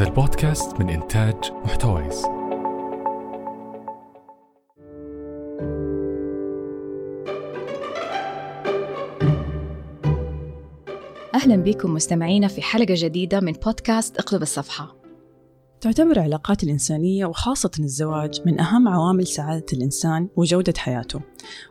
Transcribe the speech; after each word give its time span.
هذا 0.00 0.08
البودكاست 0.08 0.80
من 0.80 0.88
إنتاج 0.88 1.34
محتويس. 1.64 2.24
أهلا 11.34 11.56
بكم 11.56 11.94
مستمعينا 11.94 12.48
في 12.48 12.62
حلقة 12.62 12.94
جديدة 12.96 13.40
من 13.40 13.52
بودكاست 13.52 14.16
اقلب 14.16 14.42
الصفحة. 14.42 14.99
تعتبر 15.80 16.12
العلاقات 16.12 16.62
الإنسانية 16.62 17.26
وخاصة 17.26 17.70
الزواج 17.78 18.40
من 18.46 18.60
أهم 18.60 18.88
عوامل 18.88 19.26
سعادة 19.26 19.66
الإنسان 19.72 20.28
وجودة 20.36 20.72
حياته. 20.76 21.20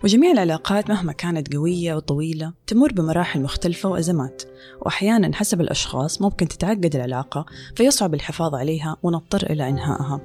وجميع 0.03 0.31
العلاقات 0.31 0.89
مهما 0.89 1.13
كانت 1.13 1.55
قوية 1.55 1.95
وطويلة 1.95 2.53
تمر 2.67 2.91
بمراحل 2.93 3.41
مختلفة 3.41 3.89
وأزمات. 3.89 4.43
وأحيانا 4.81 5.35
حسب 5.35 5.61
الأشخاص 5.61 6.21
ممكن 6.21 6.47
تتعقد 6.47 6.95
العلاقة 6.95 7.45
فيصعب 7.75 8.13
الحفاظ 8.13 8.55
عليها 8.55 8.97
ونضطر 9.03 9.49
إلى 9.49 9.69
إنهائها. 9.69 10.21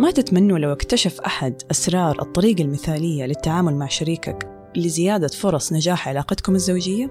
ما 0.00 0.10
تتمنوا 0.10 0.58
لو 0.58 0.72
اكتشف 0.72 1.20
أحد 1.20 1.62
أسرار 1.70 2.22
الطريقة 2.22 2.62
المثالية 2.62 3.24
للتعامل 3.24 3.74
مع 3.74 3.86
شريكك 3.86 4.48
لزيادة 4.76 5.28
فرص 5.28 5.72
نجاح 5.72 6.08
علاقتكم 6.08 6.54
الزوجية؟ 6.54 7.10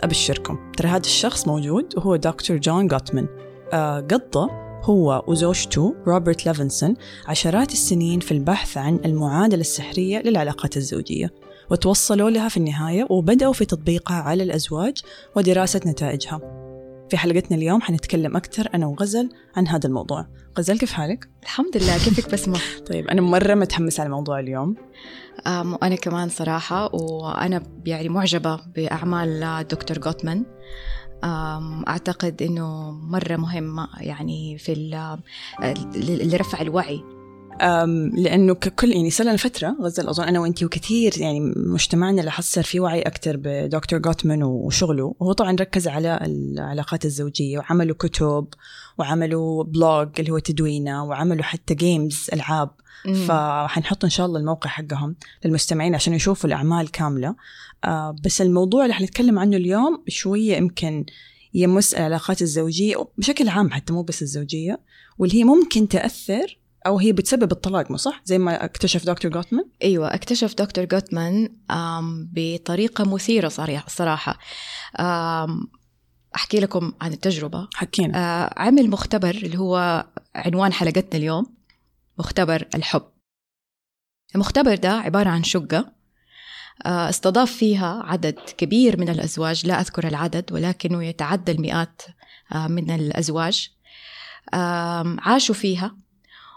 أبشركم. 0.00 0.72
ترى 0.76 0.88
هذا 0.88 1.06
الشخص 1.06 1.48
موجود 1.48 1.96
وهو 1.96 2.16
دكتور 2.16 2.56
جون 2.56 2.86
جوتمان 2.86 3.26
آه 3.72 4.00
قضى 4.00 4.61
هو 4.82 5.24
وزوجته 5.26 5.94
روبرت 6.06 6.46
ليفنسون 6.46 6.94
عشرات 7.26 7.72
السنين 7.72 8.20
في 8.20 8.32
البحث 8.32 8.76
عن 8.76 9.00
المعادلة 9.04 9.60
السحرية 9.60 10.18
للعلاقات 10.18 10.76
الزوجية. 10.76 11.30
وتوصلوا 11.70 12.30
لها 12.30 12.48
في 12.48 12.56
النهاية 12.56 13.06
وبدأوا 13.10 13.52
في 13.52 13.64
تطبيقها 13.64 14.16
على 14.16 14.42
الأزواج 14.42 15.02
ودراسة 15.36 15.80
نتائجها. 15.86 16.40
في 17.10 17.16
حلقتنا 17.16 17.56
اليوم 17.56 17.82
حنتكلم 17.82 18.36
أكثر 18.36 18.68
أنا 18.74 18.86
وغزل 18.86 19.28
عن 19.56 19.68
هذا 19.68 19.86
الموضوع. 19.86 20.26
غزل 20.58 20.78
كيف 20.78 20.92
حالك؟ 20.92 21.28
الحمد 21.42 21.76
لله 21.76 21.98
كيفك 22.04 22.32
بسمة 22.32 22.58
طيب 22.90 23.08
أنا 23.08 23.20
مرة 23.20 23.54
متحمسة 23.54 24.00
على 24.00 24.06
الموضوع 24.06 24.40
اليوم. 24.40 24.76
وأنا 25.46 25.94
كمان 25.94 26.28
صراحة 26.28 26.94
وأنا 26.94 27.62
يعني 27.86 28.08
معجبة 28.08 28.60
بأعمال 28.76 29.64
دكتور 29.70 29.98
جوتمان. 29.98 30.44
أعتقد 31.88 32.42
أنه 32.42 32.90
مرة 32.90 33.36
مهم 33.36 33.86
يعني 34.00 34.58
في 34.58 34.72
ال- 34.72 35.18
لرفع 36.32 36.60
الوعي. 36.60 37.04
لأنه 38.14 38.54
ككل 38.54 38.90
يعني 38.92 39.10
صار 39.10 39.26
لنا 39.26 39.36
فترة 39.36 39.76
غزل 39.80 40.08
اظن 40.08 40.24
أنا 40.24 40.40
وانت 40.40 40.62
وكثير 40.62 41.12
يعني 41.18 41.40
مجتمعنا 41.56 42.20
اللي 42.20 42.30
حصر 42.30 42.62
فيه 42.62 42.80
وعي 42.80 43.02
أكثر 43.02 43.36
بدكتور 43.36 43.98
جوتمان 43.98 44.42
وشغله. 44.42 45.14
وهو 45.20 45.32
طبعا 45.32 45.56
ركز 45.60 45.88
على 45.88 46.18
العلاقات 46.22 47.04
الزوجية 47.04 47.58
وعملوا 47.58 47.96
كتب 47.98 48.46
وعملوا 48.98 49.64
blog 49.64 50.08
اللي 50.18 50.30
هو 50.30 50.38
تدوينه 50.38 51.04
وعملوا 51.04 51.42
حتى 51.42 51.74
games 51.74 52.26
ألعاب. 52.32 52.70
فحنحط 53.26 54.04
إن 54.04 54.10
شاء 54.10 54.26
الله 54.26 54.40
الموقع 54.40 54.70
حقهم 54.70 55.16
للمستمعين 55.44 55.94
عشان 55.94 56.14
يشوفوا 56.14 56.48
الأعمال 56.48 56.90
كاملة. 56.90 57.34
آه 57.84 58.16
بس 58.24 58.42
الموضوع 58.42 58.82
اللي 58.82 58.94
حنتكلم 58.94 59.38
عنه 59.38 59.56
اليوم 59.56 60.04
شوية 60.08 60.56
يمكن 60.56 61.04
يمس 61.54 61.94
العلاقات 61.94 62.42
الزوجية 62.42 62.96
بشكل 63.18 63.48
عام 63.48 63.70
حتى 63.70 63.92
مو 63.92 64.02
بس 64.02 64.22
الزوجية 64.22 64.80
واللي 65.18 65.38
هي 65.38 65.44
ممكن 65.44 65.88
تأثر 65.88 66.58
أو 66.86 66.98
هي 66.98 67.12
بتسبب 67.12 67.52
الطلاق 67.52 67.90
مو 67.90 67.96
صح؟ 67.96 68.20
زي 68.24 68.38
ما 68.38 68.64
اكتشف 68.64 69.06
دكتور 69.06 69.30
جوتمان؟ 69.30 69.64
أيوه 69.82 70.14
اكتشف 70.14 70.54
دكتور 70.54 70.84
جوتمان 70.84 71.48
بطريقة 72.32 73.04
مثيرة 73.14 73.48
صريح- 73.48 73.88
صراحة. 73.88 74.38
أحكي 76.36 76.60
لكم 76.60 76.92
عن 77.00 77.12
التجربة. 77.12 77.68
حكينا. 77.74 78.18
آه، 78.18 78.54
عمل 78.56 78.90
مختبر 78.90 79.30
اللي 79.30 79.58
هو 79.58 80.06
عنوان 80.34 80.72
حلقتنا 80.72 81.16
اليوم 81.18 81.46
مختبر 82.18 82.68
الحب. 82.74 83.02
المختبر 84.34 84.74
ده 84.74 84.90
عبارة 84.92 85.28
عن 85.30 85.42
شقة 85.44 85.92
آه، 86.86 87.08
استضاف 87.08 87.52
فيها 87.52 88.02
عدد 88.06 88.38
كبير 88.58 89.00
من 89.00 89.08
الأزواج 89.08 89.66
لا 89.66 89.80
أذكر 89.80 90.08
العدد 90.08 90.52
ولكنه 90.52 91.04
يتعدى 91.04 91.52
المئات 91.52 92.02
آه، 92.52 92.66
من 92.68 92.90
الأزواج. 92.90 93.70
عاشوا 95.18 95.54
فيها. 95.54 95.96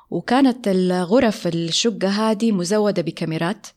وكانت 0.09 0.67
الغرف 0.67 1.47
الشقة 1.47 2.07
هذه 2.07 2.51
مزودة 2.51 3.01
بكاميرات 3.01 3.67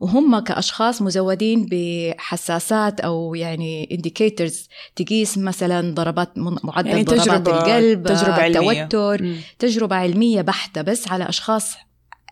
وهم 0.00 0.38
كأشخاص 0.38 1.02
مزودين 1.02 1.68
بحساسات 1.70 3.00
أو 3.00 3.34
يعني 3.34 3.88
indicators 3.92 4.54
تقيس 4.96 5.38
مثلا 5.38 5.94
ضربات 5.94 6.38
معدل 6.38 6.88
يعني 6.88 7.02
ضربات 7.02 7.48
القلب 7.48 8.06
تجربة 8.06 8.34
علمية. 8.34 8.84
توتر 8.84 9.22
مم. 9.22 9.36
تجربة 9.58 9.96
علمية 9.96 10.42
بحتة 10.42 10.82
بس 10.82 11.08
على 11.08 11.28
أشخاص 11.28 11.74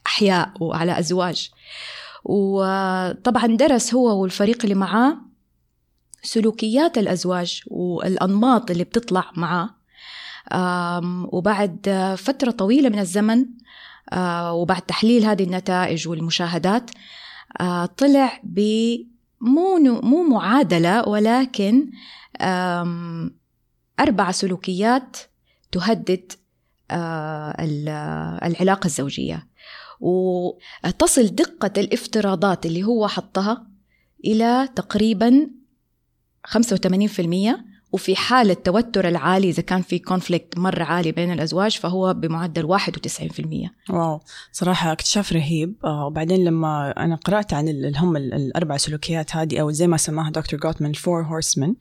أحياء 0.07 0.53
وعلى 0.61 0.99
أزواج 0.99 1.51
وطبعا 2.25 3.47
درس 3.47 3.95
هو 3.95 4.23
والفريق 4.23 4.59
اللي 4.63 4.75
معاه 4.75 5.17
سلوكيات 6.23 6.99
الأزواج 6.99 7.63
والأنماط 7.67 8.71
اللي 8.71 8.85
بتطلع 8.85 9.31
معاه 9.37 9.71
وبعد 11.33 12.15
فترة 12.19 12.51
طويلة 12.51 12.89
من 12.89 12.99
الزمن 12.99 13.47
وبعد 14.53 14.83
تحليل 14.83 15.25
هذه 15.25 15.43
النتائج 15.45 16.09
والمشاهدات 16.09 16.91
طلع 17.97 18.41
ب 18.45 18.61
مو 19.41 20.23
معادلة 20.31 21.09
ولكن 21.09 21.91
أربع 24.01 24.31
سلوكيات 24.31 25.17
تهدد 25.73 26.33
ال- 26.93 27.89
العلاقة 28.45 28.87
الزوجية. 28.87 29.49
وتصل 30.01 31.27
دقة 31.27 31.73
الافتراضات 31.81 32.67
اللي 32.67 32.85
هو 32.85 33.09
حطها 33.09 33.67
إلى 34.25 34.69
تقريبا 34.77 35.51
85% 36.47 36.57
وفي 37.93 38.17
حالة 38.17 38.53
التوتر 38.53 39.09
العالي 39.09 39.49
إذا 39.49 39.63
كان 39.63 39.83
في 39.83 39.99
conflict 39.99 40.59
مرة 40.59 40.85
عالي 40.85 41.13
بين 41.13 41.33
الأزواج 41.33 41.77
فهو 41.79 42.15
بمعدل 42.15 42.79
91% 42.79 43.91
wow. 43.91 44.21
صراحة 44.53 44.93
اكتشاف 44.93 45.33
رهيب. 45.33 45.75
آه 45.85 46.07
وبعدين 46.07 46.45
لما 46.45 46.91
أنا 47.05 47.17
قرأت 47.17 47.55
عن 47.55 47.69
ال- 47.69 47.87
اللي 47.87 47.99
هم 47.99 48.17
ال- 48.17 48.35
الأربع 48.35 48.77
سلوكيات 48.77 49.37
هذه 49.37 49.61
أو 49.61 49.71
زي 49.71 49.87
ما 49.87 49.97
سماها 49.97 50.31
دكتور 50.31 50.61
جوتمان 50.61 50.91
ال 50.91 50.97
Four 50.97 51.23
Horsemen 51.23 51.75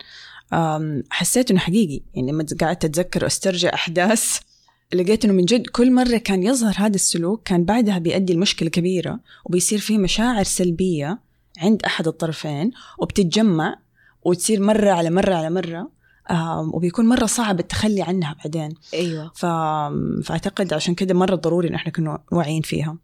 حسيت 1.10 1.52
إنه 1.52 1.60
حقيقي. 1.60 2.02
يعني 2.14 2.32
لما 2.32 2.46
قعدت 2.62 2.86
أتذكر 2.86 3.24
وأسترجع 3.24 3.74
أحداث 3.74 4.40
لقيت 4.96 5.26
إنه 5.26 5.34
من 5.34 5.46
جد 5.46 5.68
كل 5.68 5.92
مرة 5.94 6.18
كان 6.18 6.44
يظهر 6.44 6.74
هذا 6.78 6.96
السلوك 6.96 7.44
كان 7.44 7.64
بعدها 7.66 7.98
بيؤدي 7.98 8.34
لمشكلة 8.34 8.70
كبيرة 8.70 9.20
وبيصير 9.46 9.80
فيه 9.80 9.98
مشاعر 9.98 10.44
سلبية 10.44 11.20
عند 11.58 11.84
أحد 11.84 12.08
الطرفين 12.08 12.72
وبتتجمع 13.00 13.76
وتصير 14.24 14.62
مرة 14.62 14.90
على 14.92 15.10
مرة 15.10 15.36
على 15.36 15.48
آم، 15.48 15.90
وبيكون 16.74 17.06
مرة 17.06 17.26
صعب 17.26 17.60
التخلي 17.60 18.02
عنها 18.02 18.36
بعدين 18.44 18.74
أيوة 18.94 19.32
ف... 19.36 19.46
فأعتقد 20.26 20.74
عشان 20.74 20.96
كده 20.96 21.14
مرة 21.14 21.36
ضروري 21.36 21.70
إن 21.70 21.76
إحنا 21.76 21.90
نكون 21.90 22.18
واعيين 22.32 22.62
فيها 22.62 22.98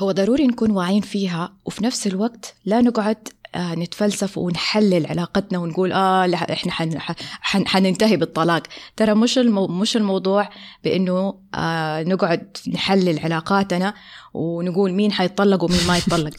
هو 0.00 0.12
ضروري 0.12 0.46
نكون 0.46 0.70
واعيين 0.70 1.02
فيها 1.02 1.52
وفي 1.64 1.84
نفس 1.84 2.06
الوقت 2.06 2.54
لا 2.64 2.80
نقعد 2.80 3.28
آه، 3.54 3.74
نتفلسف 3.74 4.38
ونحلل 4.38 5.06
علاقتنا 5.06 5.58
ونقول 5.58 5.92
آه 5.92 6.26
لا 6.26 6.52
إحنا 6.52 6.72
حن 6.72 6.98
حن 7.40 7.66
حننتهي 7.66 8.16
بالطلاق 8.16 8.62
ترى 8.96 9.14
مش 9.14 9.38
المو 9.38 9.66
مش 9.66 9.96
الموضوع 9.96 10.48
بإنه 10.84 11.34
آه 11.54 12.02
نقعد 12.02 12.56
نحلل 12.68 13.18
علاقاتنا 13.18 13.94
ونقول 14.34 14.92
مين 14.92 15.12
حيتطلق 15.12 15.64
ومين 15.64 15.86
ما 15.88 15.96
يتطلق 15.96 16.32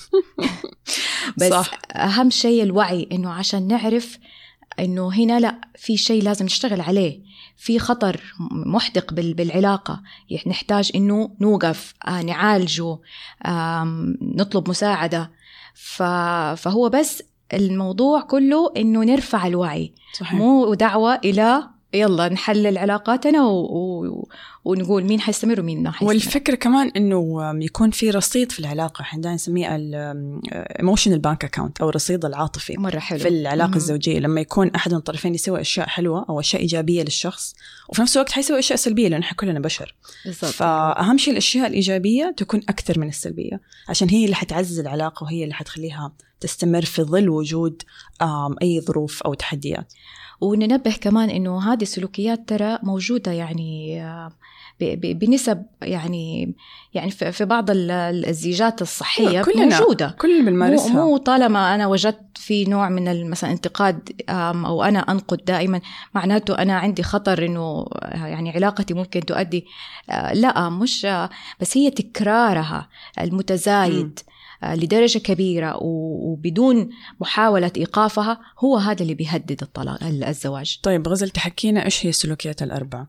بس. 1.40 1.50
صح. 1.50 1.72
أهم 1.96 2.30
شيء 2.30 2.64
الوعي 2.64 3.10
إنه 3.12 3.30
عشان 3.32 3.68
نعرف 3.68 4.18
إنه 4.80 5.14
هنا 5.14 5.40
لا 5.40 5.62
في 5.78 5.98
شيء 5.98 6.24
لازم 6.24 6.46
نشتغل 6.46 6.82
عليه. 6.82 7.20
في 7.58 7.80
خطر 7.80 8.22
محدق 8.52 9.14
بال- 9.14 9.34
بالعلاقة. 9.34 10.02
نحتاج 10.48 10.92
إنه 10.96 11.36
نوقف 11.42 11.94
آه، 12.08 12.22
نعالجه 12.22 12.98
نطلب 14.22 14.70
مساعدة. 14.70 15.32
فهو 16.56 16.90
بس 16.90 17.24
الموضوع 17.54 18.22
كله 18.22 18.74
إنه 18.78 19.04
نرفع 19.04 19.48
الوعي. 19.48 19.94
صحيح. 20.14 20.34
مو 20.34 20.74
دعوة 20.74 21.16
إلى 21.16 21.64
يلا 21.94 22.30
نحلل 22.30 22.78
علاقاتنا 22.78 23.48
و... 23.48 23.66
و... 23.66 24.28
ونقول 24.66 25.04
مين 25.04 25.22
حيستمر 25.22 25.60
ومين 25.60 25.84
ما 25.84 25.92
حيستمر. 25.92 26.10
والفكرة 26.10 26.56
كمان 26.56 26.92
إنه 26.98 27.40
يكون 27.64 27.92
في 27.92 28.10
رصيد 28.10 28.52
في 28.52 28.60
العلاقة. 28.60 29.02
إحنا 29.02 29.22
دائما 29.22 29.36
نسميه 29.36 29.76
ال 29.76 29.90
emotional 29.90 31.20
bank 31.20 31.46
account 31.46 31.82
أو 31.82 31.90
الرصيد 31.90 32.26
العاطفي 32.26 32.78
مرة 32.78 33.00
حلو. 33.00 33.20
في 33.20 33.28
العلاقة 33.28 33.70
مم. 33.70 33.76
الزوجية. 33.76 34.20
لما 34.20 34.42
يكون 34.42 34.72
من 34.88 34.94
الطرفين 34.96 35.36
يسوي 35.36 35.62
أشياء 35.62 35.88
حلوة 35.88 36.26
أو 36.30 36.40
أشياء 36.40 36.62
إيجابية 36.62 37.04
للشخص 37.04 37.56
وفي 37.90 38.02
نفس 38.02 38.18
الوقت 38.18 38.32
حيسوي 38.32 38.60
أشياء 38.60 38.78
سلبية 38.78 39.08
لأن 39.08 39.22
إحنا 39.22 39.38
كلنا 39.38 39.60
بشر. 39.60 39.96
بالضبط. 40.26 40.52
فأهم 40.52 41.18
شيء 41.18 41.32
الأشياء 41.32 41.68
الإيجابية 41.68 42.34
تكون 42.38 42.62
أكثر 42.70 43.00
من 43.00 43.08
السلبية 43.08 43.62
عشان 43.90 44.10
هي 44.10 44.26
اللي 44.26 44.36
حتعزز 44.36 44.80
العلاقة 44.80 45.24
وهي 45.24 45.44
اللي 45.44 45.54
حتخليها 45.54 46.14
تستمر 46.40 46.86
في 46.86 47.04
ظل 47.04 47.30
وجود 47.30 47.84
أي 48.62 48.82
ظروف 48.82 49.24
أو 49.24 49.34
تحديات. 49.34 49.94
وننبه 50.42 50.96
كمان 51.02 51.30
إنه 51.30 51.74
هذه 51.74 51.82
السلوكيات 51.82 52.50
ترى 52.50 52.80
موجودة 52.84 53.32
يعني 53.32 54.04
بنسب 55.04 55.66
يعني 55.82 56.54
يعني 56.94 57.12
في 57.12 57.46
بعض 57.46 57.70
ال- 57.72 57.92
الزيجات 58.26 58.82
الصحية 58.82 59.42
كلنا- 59.42 59.80
موجودة. 59.80 60.16
كلنا 60.22 60.40
مو, 60.42 60.46
بنمارسها 60.50 60.94
مو 60.94 61.18
طالما 61.18 61.76
أنا 61.76 61.88
وجدت 61.88 62.20
في 62.36 62.66
نوع 62.66 62.90
من 62.90 63.30
مثلا 63.30 63.52
انتقاد 63.52 64.10
أو 64.30 64.84
أنا 64.84 65.00
أنقد 65.00 65.42
دائما 65.46 65.82
معناته 66.16 66.58
أنا 66.58 66.74
عندي 66.74 67.04
خطر 67.04 67.46
إنه 67.46 67.86
يعني 68.14 68.50
علاقتي 68.52 68.94
ممكن 68.94 69.20
تؤدي 69.26 69.66
آه، 70.10 70.34
لا 70.34 70.70
مش 70.70 71.06
آه، 71.06 71.30
بس 71.60 71.78
هي 71.78 71.90
تكرارها 71.92 72.90
المتزايد. 73.22 74.20
لدرجة 74.64 75.20
كبيرة 75.20 75.78
وبدون 75.82 76.90
محاولة 77.20 77.72
إيقافها 77.78 78.40
هو 78.60 78.78
هذا 78.78 79.02
اللي 79.02 79.14
بيهدد 79.14 79.62
الطلاق 79.62 80.04
الزواج. 80.04 80.80
طيب 80.84 81.08
غزل 81.08 81.30
تحكينا 81.30 81.86
إيش 81.86 82.06
هي 82.06 82.10
السلوكيات 82.10 82.64
الأربعة؟ 82.64 83.08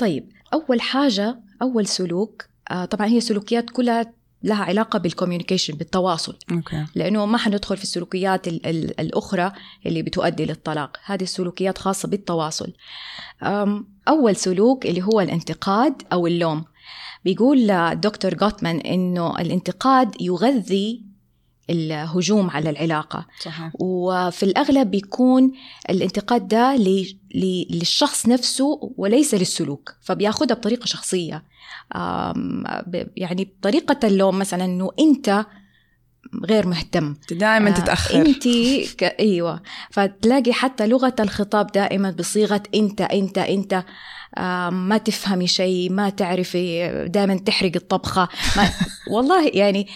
طيب 0.00 0.28
أول 0.54 0.80
حاجة 0.80 1.38
أول 1.62 1.86
سلوك 1.86 2.44
آه، 2.70 2.84
طبعا 2.84 3.06
هي 3.06 3.20
سلوكيات 3.20 3.70
كلها 3.70 4.12
لها 4.42 4.64
علاقة 4.64 4.98
بال 4.98 5.08
communication 5.08 5.74
بالتواصل. 5.74 6.36
okay. 6.50 6.84
لأنه 6.94 7.26
ما 7.26 7.38
حندخل 7.38 7.76
في 7.76 7.82
السلوكيات 7.82 8.48
ال- 8.48 8.66
ال- 8.66 9.00
الأخرى 9.00 9.52
اللي 9.86 10.02
بتؤدي 10.02 10.44
للطلاق. 10.44 10.96
هذه 11.04 11.22
السلوكيات 11.22 11.78
خاصة 11.78 12.08
بالتواصل. 12.08 12.72
أول 14.08 14.36
سلوك 14.36 14.86
اللي 14.86 15.02
هو 15.02 15.20
الانتقاد 15.20 16.02
أو 16.12 16.26
اللوم. 16.26 16.64
بيقول 17.24 17.66
دكتور 17.94 18.34
جوتمان 18.34 18.80
إنه 18.80 19.38
الانتقاد 19.40 20.16
يغذي 20.20 21.02
الهجوم 21.70 22.50
على 22.50 22.70
العلاقة. 22.70 23.26
صحيح. 23.40 23.70
وفي 23.74 24.42
الأغلب 24.42 24.90
بيكون 24.90 25.52
الانتقاد 25.90 26.48
ده 26.48 26.76
للشخص 27.34 28.26
نفسه 28.26 28.92
وليس 28.96 29.34
للسلوك 29.34 29.94
فبياخدها 30.02 30.56
بطريقة 30.56 30.86
شخصية. 30.86 31.44
يعني 33.16 33.44
بطريقة 33.60 34.06
اللوم 34.08 34.38
مثلا 34.38 34.64
إنه 34.64 34.90
أنت 35.00 35.46
غير 36.44 36.66
مهتم. 36.66 37.16
دائما 37.30 37.70
تتأخر. 37.70 38.26
أنت 38.26 38.48
ك... 38.98 39.02
أيوه. 39.02 39.62
فتلاقي 39.90 40.52
حتى 40.52 40.86
لغة 40.86 41.16
الخطاب 41.20 41.72
دائما 41.72 42.10
بصيغة 42.10 42.62
أنت 42.74 43.00
أنت 43.00 43.38
أنت. 43.38 43.84
ما 44.70 44.98
تفهمي 45.04 45.46
شيء 45.46 45.92
ما 45.92 46.08
تعرفي 46.08 46.88
دائما 47.08 47.38
تحرق 47.38 47.72
الطبخة. 47.76 48.28
ما... 48.56 48.70
والله 49.14 49.50
يعني 49.54 49.88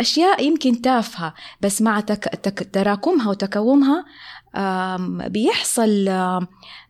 أشياء 0.00 0.44
يمكن 0.44 0.82
تافهة 0.82 1.34
بس 1.60 1.82
مع 1.82 2.00
تك... 2.00 2.24
تك... 2.24 2.68
تراكمها 2.72 3.30
وتكومها 3.30 4.04
بيحصل 5.28 6.08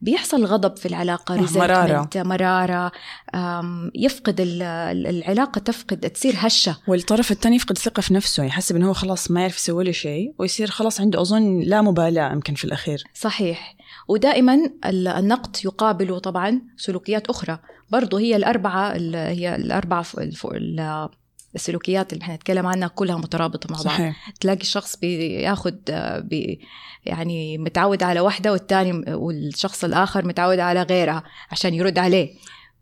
بيحصل 0.00 0.44
غضب 0.44 0.76
في 0.76 0.86
العلاقة 0.86 1.34
آه، 1.34 2.22
مرارة. 2.22 2.92
آم، 3.34 3.90
يفقد 3.94 4.40
ال- 4.40 4.62
ال- 4.62 5.06
العلاقة 5.06 5.58
تفقد 5.58 6.10
تصير 6.10 6.34
هشة. 6.36 6.76
والطرف 6.88 7.30
الثاني 7.30 7.56
يفقد 7.56 7.78
ثقة 7.78 8.00
في 8.00 8.14
نفسه 8.14 8.44
يحسب 8.44 8.76
إنه 8.76 8.88
هو 8.88 8.92
خلاص 8.92 9.30
ما 9.30 9.40
يعرف 9.40 9.56
يسوي 9.56 9.84
له 9.84 9.92
شيء 9.92 10.34
ويصير 10.38 10.70
خلاص 10.70 11.00
عنده 11.00 11.20
أظن 11.20 11.60
لا 11.60 11.82
مبالاة 11.82 12.32
يمكن 12.32 12.54
في 12.54 12.64
الأخير. 12.64 13.04
صحيح. 13.14 13.76
ودائما 14.08 14.54
ال- 14.86 15.08
النقد 15.08 15.56
يقابله 15.64 16.18
طبعا 16.18 16.60
سلوكيات 16.76 17.26
أخرى. 17.26 17.58
برضو 17.90 18.16
هي 18.16 18.36
الأربعة 18.36 18.96
ال- 18.96 19.16
هي 19.16 19.54
الأربعة 19.56 20.02
ف- 20.02 20.18
الف- 20.18 20.46
ال- 20.46 21.08
السلوكيات 21.54 22.12
اللي 22.12 22.24
حنتكلم 22.24 22.66
عنها 22.66 22.88
كلها 22.88 23.16
مترابطة 23.16 23.66
مع 23.70 23.76
بعض. 23.76 23.86
صحيح. 23.86 24.30
تلاقي 24.40 24.60
الشخص 24.60 24.96
بياخد 24.96 25.78
بي 26.24 26.60
يعني 27.04 27.58
متعود 27.58 28.02
على 28.02 28.20
واحدة 28.20 28.52
والتاني 28.52 29.14
والشخص 29.14 29.84
الآخر 29.84 30.26
متعود 30.26 30.58
على 30.58 30.82
غيرها 30.82 31.22
عشان 31.50 31.74
يرد 31.74 31.98
عليه. 31.98 32.30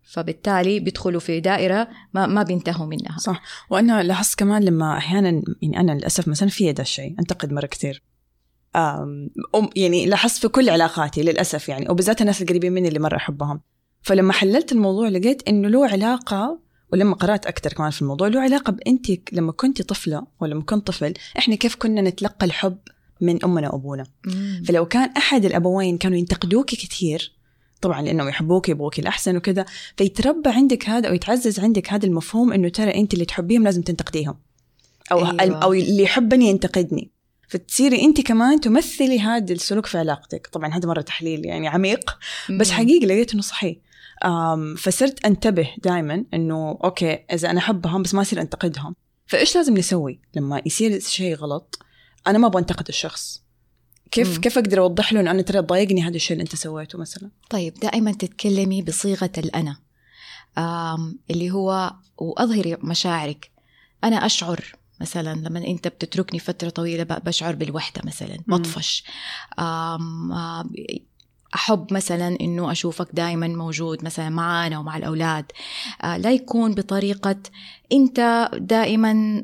فبالتالي 0.03 0.79
بيدخلوا 0.79 1.19
في 1.19 1.39
دائرة 1.39 1.87
ما, 2.13 2.27
ما 2.27 2.43
بينتهوا 2.43 2.85
منها. 2.85 3.17
صح. 3.17 3.41
وأنا 3.69 4.03
لاحظت 4.03 4.39
كمان 4.39 4.63
لما 4.63 4.97
أحيانا 4.97 5.41
يعني 5.61 5.79
أنا 5.79 5.91
للأسف 5.91 6.27
مثلا 6.27 6.49
في 6.49 6.71
ده 6.71 6.83
الشيء 6.83 7.15
أنتقد 7.19 7.53
مرة 7.53 7.65
كثير. 7.65 8.03
أم- 8.77 9.69
يعني 9.75 10.05
لاحظت 10.05 10.37
في 10.37 10.47
كل 10.47 10.69
علاقاتي 10.69 11.23
للأسف 11.23 11.69
يعني 11.69 11.89
وبالذات 11.89 12.21
الناس 12.21 12.41
القريبين 12.41 12.73
مني 12.73 12.87
اللي 12.87 12.99
مرة 12.99 13.15
أحبهم. 13.15 13.61
فلما 14.01 14.33
حللت 14.33 14.71
الموضوع 14.71 15.07
لقيت 15.07 15.47
إنه 15.47 15.67
له 15.67 15.87
علاقة 15.87 16.59
ولما 16.93 17.15
قرأت 17.15 17.45
أكثر 17.45 17.73
كمان 17.73 17.91
في 17.91 18.01
الموضوع 18.01 18.27
له 18.27 18.41
علاقة 18.41 18.71
بأنت 18.71 19.33
لما 19.33 19.51
كنت 19.51 19.81
طفلة 19.81 20.27
ولما 20.39 20.61
كنت 20.61 20.87
طفل 20.87 21.13
إحنا 21.37 21.55
كيف 21.55 21.75
كنا 21.75 22.01
نتلقى 22.01 22.45
الحب 22.45 22.77
من 23.21 23.43
أمنا 23.43 23.69
وأبونا 23.69 24.05
مم. 24.25 24.63
فلو 24.67 24.85
كان 24.85 25.09
أحد 25.17 25.45
الأبوين 25.45 25.97
كانوا 25.97 26.17
ينتقدوك 26.17 26.65
كثير 26.65 27.31
طبعا 27.81 28.01
لأنهم 28.01 28.27
يحبوك 28.27 28.69
يبغوك 28.69 28.99
الأحسن 28.99 29.37
وكذا 29.37 29.65
فيتربى 29.97 30.49
عندك 30.49 30.89
هذا 30.89 31.09
أو 31.09 31.13
يتعزز 31.13 31.59
عندك 31.59 31.93
هذا 31.93 32.05
المفهوم 32.05 32.53
إنه 32.53 32.69
ترى 32.69 32.95
أنت 32.95 33.13
اللي 33.13 33.25
تحبيهم 33.25 33.63
لازم 33.63 33.81
تنتقديهم 33.81 34.37
أو 35.11 35.25
أيوة. 35.39 35.63
أو 35.63 35.73
اللي 35.73 36.03
يحبني 36.03 36.49
ينتقدني 36.49 37.11
فتصيري 37.47 38.01
أنت 38.01 38.21
كمان 38.21 38.61
تمثلي 38.61 39.19
هذا 39.19 39.53
السلوك 39.53 39.85
في 39.85 39.97
علاقتك 39.97 40.47
طبعا 40.47 40.73
هذا 40.73 40.87
مرة 40.87 41.01
تحليل 41.01 41.45
يعني 41.45 41.67
عميق 41.67 42.17
بس. 42.59 42.71
حقيقي 42.71 43.05
لقيت 43.05 43.33
إنه 43.33 43.41
صحيح 43.41 43.77
فصرت 44.77 45.25
انتبه 45.25 45.69
دائما 45.77 46.25
إنه 46.33 46.79
أوكي 46.83 47.13
إذا 47.13 47.49
أنا 47.51 47.59
أحبهم 47.59 48.01
بس 48.01 48.13
ما 48.13 48.21
اصير 48.21 48.41
أنتقدهم. 48.41 48.95
فإيش 49.27 49.55
لازم 49.55 49.77
نسوي؟ 49.77 50.19
لما 50.35 50.61
يصير 50.65 50.99
شيء 50.99 51.35
غلط 51.35 51.79
أنا 52.27 52.37
ما 52.37 52.47
أبغى 52.47 52.61
أنتقد 52.61 52.87
الشخص. 52.87 53.41
كيف 54.11 54.35
مم. 54.35 54.41
كيف 54.41 54.57
أقدر 54.57 54.79
أوضح 54.81 55.13
له 55.13 55.19
إنه 55.19 55.31
أنا 55.31 55.41
ترى 55.41 55.59
ضايقني 55.59 56.01
هذا 56.03 56.15
الشيء 56.15 56.31
اللي 56.31 56.43
أنت 56.43 56.55
سويته 56.55 56.99
مثلا؟ 56.99 57.29
طيب 57.49 57.73
دائما 57.73 58.11
تتكلمي 58.11 58.81
بصيغة 58.81 59.31
الأنا. 59.37 59.77
آم 60.57 61.19
اللي 61.31 61.51
هو 61.51 61.93
وأظهري 62.17 62.77
مشاعرك. 62.83 63.51
أنا 64.03 64.25
أشعر 64.25 64.75
مثلا 65.01 65.35
لما 65.35 65.67
أنت 65.67 65.87
بتتركني 65.87 66.39
فترة 66.39 66.69
طويلة 66.69 67.03
ب- 67.03 67.23
بشعر 67.23 67.55
بالوحدة 67.55 68.01
مثلا. 68.05 68.37
بطفش. 68.47 69.03
أحب 71.55 71.93
مثلا 71.93 72.37
إنه 72.41 72.71
أشوفك 72.71 73.07
دائما 73.13 73.47
موجود 73.47 74.05
مثلا 74.05 74.29
معانا 74.29 74.79
ومع 74.79 74.97
الأولاد. 74.97 75.45
آه 76.01 76.17
لا 76.17 76.31
يكون 76.31 76.73
بطريقة 76.73 77.35
أنت 77.91 78.49
دائما 78.57 79.43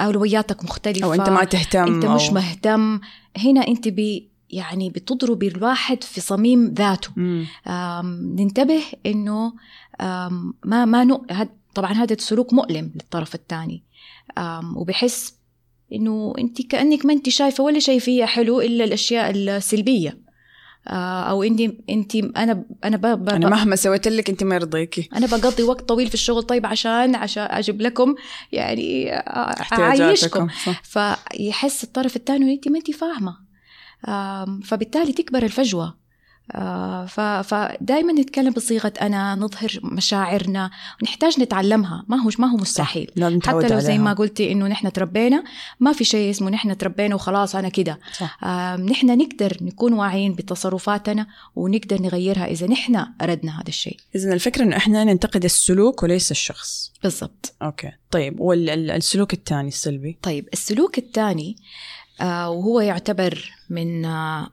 أولوياتك 0.00 0.64
مختلفة. 0.64 1.06
أو 1.06 1.14
أنت 1.14 1.28
ما 1.28 1.44
تهتم 1.44 1.94
أنت 1.94 2.06
مش 2.06 2.28
أو... 2.28 2.34
مهتم. 2.34 3.00
هنا 3.36 3.68
أنت 3.68 3.88
بي 3.88 4.28
يعني 4.50 4.90
بتضربي 4.90 5.48
الواحد 5.48 6.04
في 6.04 6.20
صميم 6.20 6.74
ذاته. 6.78 7.10
ننتبه 8.36 8.82
إنه 9.06 9.52
آم، 10.00 10.54
ما 10.64 10.84
ما 10.84 11.04
نو... 11.04 11.26
هاد 11.30 11.48
طبعا 11.74 11.92
هذا 11.92 12.14
السلوك 12.14 12.52
مؤلم 12.52 12.92
للطرف 12.94 13.34
الثاني. 13.34 13.82
وبحس 14.76 15.34
إنه 15.92 16.34
أنت 16.38 16.66
كأنك 16.66 17.06
ما 17.06 17.12
أنت 17.12 17.28
شايفة 17.28 17.64
ولا 17.64 17.78
شيء 17.78 17.98
فيها 18.00 18.26
حلو 18.26 18.60
إلا 18.60 18.84
الأشياء 18.84 19.30
السلبية. 19.30 20.27
أو 20.90 21.42
انت 21.42 21.60
انت 21.90 22.14
أنا 22.14 22.64
أنا 22.84 22.96
ب... 22.96 23.06
ب... 23.24 23.28
أنا 23.28 23.48
مهما 23.48 23.76
سويت 23.76 24.08
لك 24.08 24.30
انت 24.30 24.44
ما 24.44 24.54
يرضيكي. 24.54 25.08
أنا 25.16 25.26
بقضي 25.26 25.62
وقت 25.62 25.88
طويل 25.88 26.08
في 26.08 26.14
الشغل 26.14 26.42
طيب 26.42 26.66
عشان 26.66 27.14
عشان 27.14 27.46
أجيب 27.50 27.80
لكم 27.82 28.14
يعني 28.52 29.14
آه، 29.14 29.54
أعيشكم. 29.72 30.48
فيحس 30.82 31.84
الطرف 31.84 32.16
الثاني 32.16 32.54
انت 32.54 32.68
ما 32.68 32.78
انت 32.78 32.90
فاهمة. 32.90 33.48
فبالتالي 34.64 35.12
تكبر 35.12 35.42
الفجوة. 35.42 35.84
آه، 35.84 35.98
فدائما 37.42 38.12
نتكلم 38.12 38.50
بصيغة 38.50 38.92
أنا 39.00 39.34
نظهر 39.34 39.80
مشاعرنا 39.82 40.70
ونحتاج 41.02 41.40
نتعلمها. 41.40 42.04
ما 42.08 42.16
هو 42.16 42.30
ما 42.38 42.46
هو 42.50 42.56
مستحيل. 42.56 43.10
حتى 43.42 43.68
لو 43.68 43.78
زي. 43.78 43.98
ما 43.98 44.12
قلتي 44.12 44.52
إنه 44.52 44.66
نحن 44.66 44.92
تربينا 44.92 45.44
ما 45.80 45.92
في 45.92 46.04
شيء 46.04 46.30
اسمه 46.30 46.50
نحن 46.50 46.78
تربينا 46.78 47.14
وخلاص 47.14 47.56
أنا 47.56 47.68
كده. 47.68 47.98
آم، 48.44 48.88
نحن 48.88 49.18
نقدر 49.18 49.56
نكون 49.60 49.92
واعيين 49.92 50.34
بتصرفاتنا 50.34 51.26
ونقدر 51.56 52.02
نغيرها 52.02 52.46
إذا 52.46 52.66
نحن 52.66 53.06
أردنا 53.22 53.60
هذا 53.60 53.68
الشيء. 53.68 53.96
اذا 54.14 54.32
الفكرة 54.32 54.62
إنه 54.62 54.76
إحنا 54.76 55.04
ننتقد 55.04 55.44
السلوك 55.44 56.02
وليس 56.02 56.30
الشخص. 56.30 56.92
بالضبط. 57.02 57.54
أوكي. 57.62 57.92
طيب 58.10 58.40
والسلوك 58.40 59.32
الثاني 59.32 59.68
السلبي؟ 59.68 60.18
طيب 60.22 60.48
السلوك 60.52 60.98
الثاني 60.98 61.56
آه، 62.20 62.50
وهو 62.50 62.80
يعتبر 62.80 63.52
من 63.70 64.04
آه، 64.04 64.50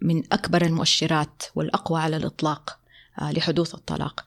من 0.00 0.22
أكبر 0.32 0.62
المؤشرات 0.62 1.42
والأقوى 1.54 2.00
على 2.00 2.16
الإطلاق 2.16 2.78
آه، 3.22 3.32
لحدوث 3.32 3.74
الطلاق 3.74 4.24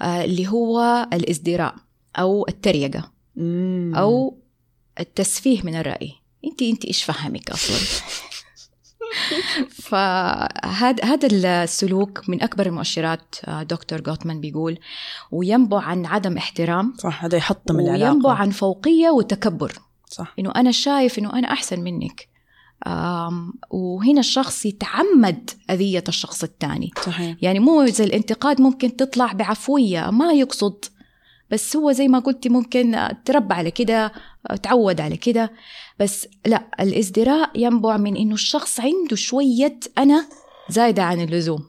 آه، 0.00 0.24
اللي 0.24 0.48
هو 0.48 1.08
الازدراء 1.12 1.74
أو 2.18 2.46
التريقة. 2.48 3.12
أو 3.94 4.38
التسفيه 5.00 5.62
من 5.62 5.74
الرأي. 5.74 6.14
أنت 6.44 6.62
أنت 6.62 6.84
إيش 6.84 7.04
فهمك 7.04 7.50
أصلا؟ 7.50 7.76
فهذا 9.70 11.04
هذا 11.04 11.28
السلوك 11.62 12.28
من 12.28 12.42
أكبر 12.42 12.66
المؤشرات 12.66 13.34
آه، 13.44 13.62
دكتور 13.62 14.00
جوتمان 14.00 14.40
بيقول 14.40 14.78
وينبع 15.30 15.82
عن 15.82 16.06
عدم 16.06 16.36
احترام 16.36 16.94
صح 16.98 17.24
هذا 17.24 17.36
يحطم 17.36 17.80
العلاقة. 17.80 18.12
وينبع 18.12 18.32
عن 18.32 18.50
فوقية 18.50 19.10
وتكبر. 19.10 19.72
صح. 20.08 20.34
إنه 20.38 20.52
أنا 20.56 20.70
شايف 20.70 21.18
إنه 21.18 21.32
أنا 21.32 21.52
أحسن 21.52 21.80
منك. 21.80 22.28
وهنا 23.70 24.20
الشخص 24.20 24.66
يتعمد 24.66 25.50
أذية 25.70 26.04
الشخص 26.08 26.42
الثاني. 26.42 26.90
صحيح. 27.06 27.36
يعني 27.42 27.58
مو 27.58 27.86
زي 27.86 28.04
الانتقاد 28.04 28.60
ممكن 28.60 28.96
تطلع 28.96 29.32
بعفوية 29.32 30.10
ما 30.10 30.32
يقصد. 30.32 30.84
بس 31.50 31.76
هو 31.76 31.92
زي 31.92 32.08
ما 32.08 32.18
قلتي 32.18 32.48
ممكن 32.48 33.08
تربى 33.24 33.54
على 33.54 33.70
كده 33.70 34.12
تعود 34.62 35.00
على 35.00 35.16
كده. 35.16 35.52
بس 36.00 36.28
لا 36.46 36.66
الإزدراء 36.80 37.50
ينبع 37.54 37.96
من 37.96 38.16
إنه 38.16 38.34
الشخص 38.34 38.80
عنده 38.80 39.16
شوية 39.16 39.80
أنا 39.98 40.26
زايدة 40.68 41.02
عن 41.02 41.20
اللزوم. 41.20 41.64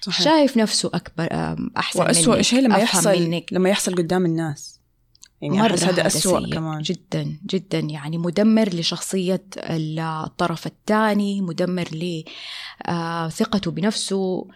صحيح. 0.00 0.24
شايف 0.24 0.56
نفسه 0.56 0.90
أكبر 0.94 1.28
أحسن 1.76 2.00
وأسوأ 2.00 2.34
منك 2.34 2.42
شيء 2.42 2.60
لما 2.60 2.78
يحصل 2.78 3.22
منك. 3.22 3.52
لما 3.52 3.68
يحصل 3.68 3.94
قدام 3.94 4.24
الناس. 4.24 4.77
يعني 5.42 5.58
مرة 5.58 5.70
أحس 5.70 5.84
هذا 5.84 6.06
أسوأ 6.06 6.40
سيء 6.40 6.54
كمان 6.54 6.82
جدا 6.82 7.38
جدا 7.46 7.78
يعني 7.78 8.18
مدمر 8.18 8.68
لشخصية 8.68 9.44
الطرف 9.66 10.66
الثاني 10.66 11.40
مدمر 11.40 11.88
لثقته 12.88 13.70
بنفسه 13.70 14.48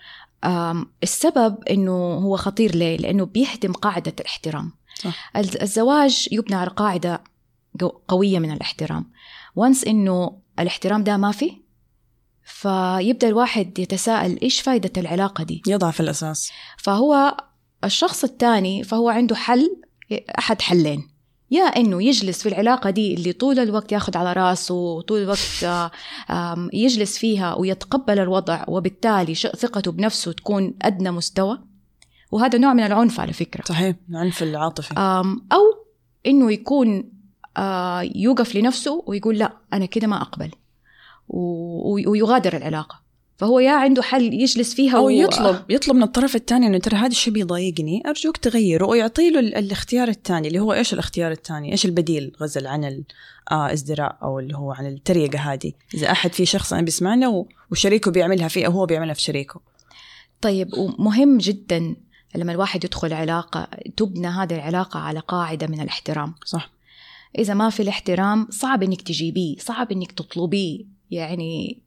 آم، 0.44 0.86
السبب 1.02 1.56
إنه 1.70 1.92
هو 2.14 2.36
خطير 2.36 2.74
ليه؟ 2.74 2.96
لأنه 2.96 3.24
بيهدم 3.24 3.72
قاعدة 3.72 4.12
الاحترام 4.20 4.72
صح. 5.02 5.30
الز- 5.36 5.56
الزواج 5.56 6.28
يبنى 6.32 6.54
على 6.56 6.70
قاعدة 6.70 7.24
جو- 7.80 8.00
قوية 8.08 8.38
من 8.38 8.50
الاحترام 8.52 9.10
وانس 9.56 9.84
إنه 9.84 10.38
الاحترام 10.58 11.04
ده 11.04 11.16
ما 11.16 11.32
في 11.32 11.62
فيبدأ 12.44 13.28
الواحد 13.28 13.78
يتساءل 13.78 14.40
إيش 14.42 14.60
فايدة 14.60 14.92
العلاقة 15.00 15.44
دي؟ 15.44 15.62
يضعف 15.66 16.00
الأساس 16.00 16.52
فهو 16.78 17.36
الشخص 17.84 18.24
الثاني 18.24 18.84
فهو 18.84 19.08
عنده 19.08 19.36
حل 19.36 19.76
أحد 20.38 20.62
حلين. 20.62 21.08
يا 21.50 21.62
إنه 21.62 22.02
يجلس 22.02 22.42
في 22.42 22.48
العلاقة 22.48 22.90
دي 22.90 23.14
اللي 23.14 23.32
طول 23.32 23.58
الوقت 23.58 23.92
ياخذ 23.92 24.16
على 24.16 24.32
راسه 24.32 24.74
وطول 24.74 25.22
الوقت 25.22 25.92
يجلس 26.84 27.18
فيها 27.18 27.54
ويتقبل 27.54 28.18
الوضع 28.18 28.64
وبالتالي 28.68 29.34
ثقته 29.34 29.92
بنفسه 29.92 30.32
تكون 30.32 30.74
أدنى 30.82 31.10
مستوى. 31.10 31.58
وهذا 32.30 32.58
نوع 32.58 32.72
من 32.72 32.82
العنف 32.82 33.20
على 33.20 33.32
فكرة. 33.32 33.64
صحيح 33.64 33.96
العنف 34.10 34.42
العاطفي. 34.42 34.94
أو 35.52 35.86
إنه 36.26 36.52
يكون 36.52 37.12
يوقف 38.14 38.56
لنفسه 38.56 39.04
ويقول 39.06 39.38
لا 39.38 39.52
أنا 39.72 39.86
كده 39.86 40.06
ما 40.06 40.22
أقبل. 40.22 40.50
ويغادر 41.28 42.56
العلاقة. 42.56 43.02
فهو 43.36 43.58
يا 43.60 43.72
عنده 43.72 44.02
حل 44.02 44.34
يجلس 44.34 44.74
فيها 44.74 44.96
أو 44.96 45.06
و- 45.06 45.10
يطلب 45.10 45.62
يطلب 45.70 45.96
من 45.96 46.02
الطرف 46.02 46.36
الثاني 46.36 46.66
إنه 46.66 46.78
ترى 46.78 46.96
هذا 46.96 47.06
الشيء 47.06 47.32
بيضايقني 47.32 48.02
أرجوك 48.06 48.36
تغيره 48.36 48.86
ويعطي 48.86 49.30
له 49.30 49.40
ال- 49.40 49.54
الاختيار 49.54 50.08
الثاني 50.08 50.48
اللي 50.48 50.58
هو 50.58 50.72
إيش 50.72 50.92
الاختيار 50.92 51.32
الثاني؟ 51.32 51.72
إيش 51.72 51.84
البديل؟ 51.84 52.32
غزل 52.40 52.66
عن 52.66 53.04
الازدراء 53.52 54.18
أو 54.22 54.38
اللي 54.38 54.56
هو 54.56 54.72
عن 54.72 54.86
التريقة 54.86 55.38
هذه. 55.38 55.72
إذا 55.94 56.10
أحد 56.10 56.32
في 56.32 56.46
شخص 56.46 56.72
أنا 56.72 56.82
بيسمعنا 56.82 57.44
وشريكه 57.70 58.10
بيعملها 58.10 58.48
فيه 58.48 58.66
أو 58.66 58.72
هو 58.72 58.86
بيعملها 58.86 59.14
في 59.14 59.22
شريكه. 59.22 59.60
طيب 60.40 60.68
ومهم 60.74 61.38
جدا 61.38 61.96
لما 62.34 62.52
الواحد 62.52 62.84
يدخل 62.84 63.12
علاقة 63.12 63.68
تبنى 63.96 64.26
هذه 64.26 64.54
العلاقة 64.54 65.00
على 65.00 65.18
قاعدة 65.20 65.66
من 65.66 65.80
الاحترام. 65.80 66.34
صح. 66.44 66.70
إذا 67.38 67.54
ما 67.54 67.70
في 67.70 67.82
الاحترام 67.82 68.46
صعب 68.50 68.82
إنك 68.82 69.02
تجيبيه 69.02 69.56
صعب 69.58 69.92
إنك 69.92 70.12
تطلبيه. 70.12 70.84
يعني 71.10 71.81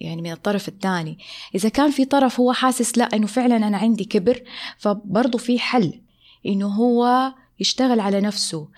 يعني 0.00 0.22
من 0.22 0.32
الطرف 0.32 0.68
الثاني. 0.68 1.18
إذا 1.54 1.68
كان 1.68 1.90
في 1.90 2.04
طرف 2.04 2.40
هو 2.40 2.52
حاسس 2.52 2.98
لا 2.98 3.04
إنه 3.04 3.26
فعلا 3.26 3.56
أنا 3.56 3.76
عندي 3.76 4.04
كبر 4.04 4.42
فبرضه 4.78 5.38
في 5.38 5.58
حل. 5.58 6.00
إنه 6.46 6.66
هو 6.66 7.32
يشتغل 7.60 8.00
على 8.00 8.20
نفسه. 8.20 8.68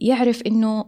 يعرف 0.00 0.42
إنه 0.42 0.86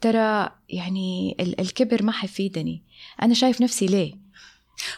ترى 0.00 0.48
يعني 0.68 1.36
ال- 1.40 1.60
الكبر 1.60 2.02
ما 2.02 2.12
حيفيدني. 2.12 2.82
أنا 3.22 3.34
شايف 3.34 3.60
نفسي 3.60 3.86
ليه؟ 3.86 4.27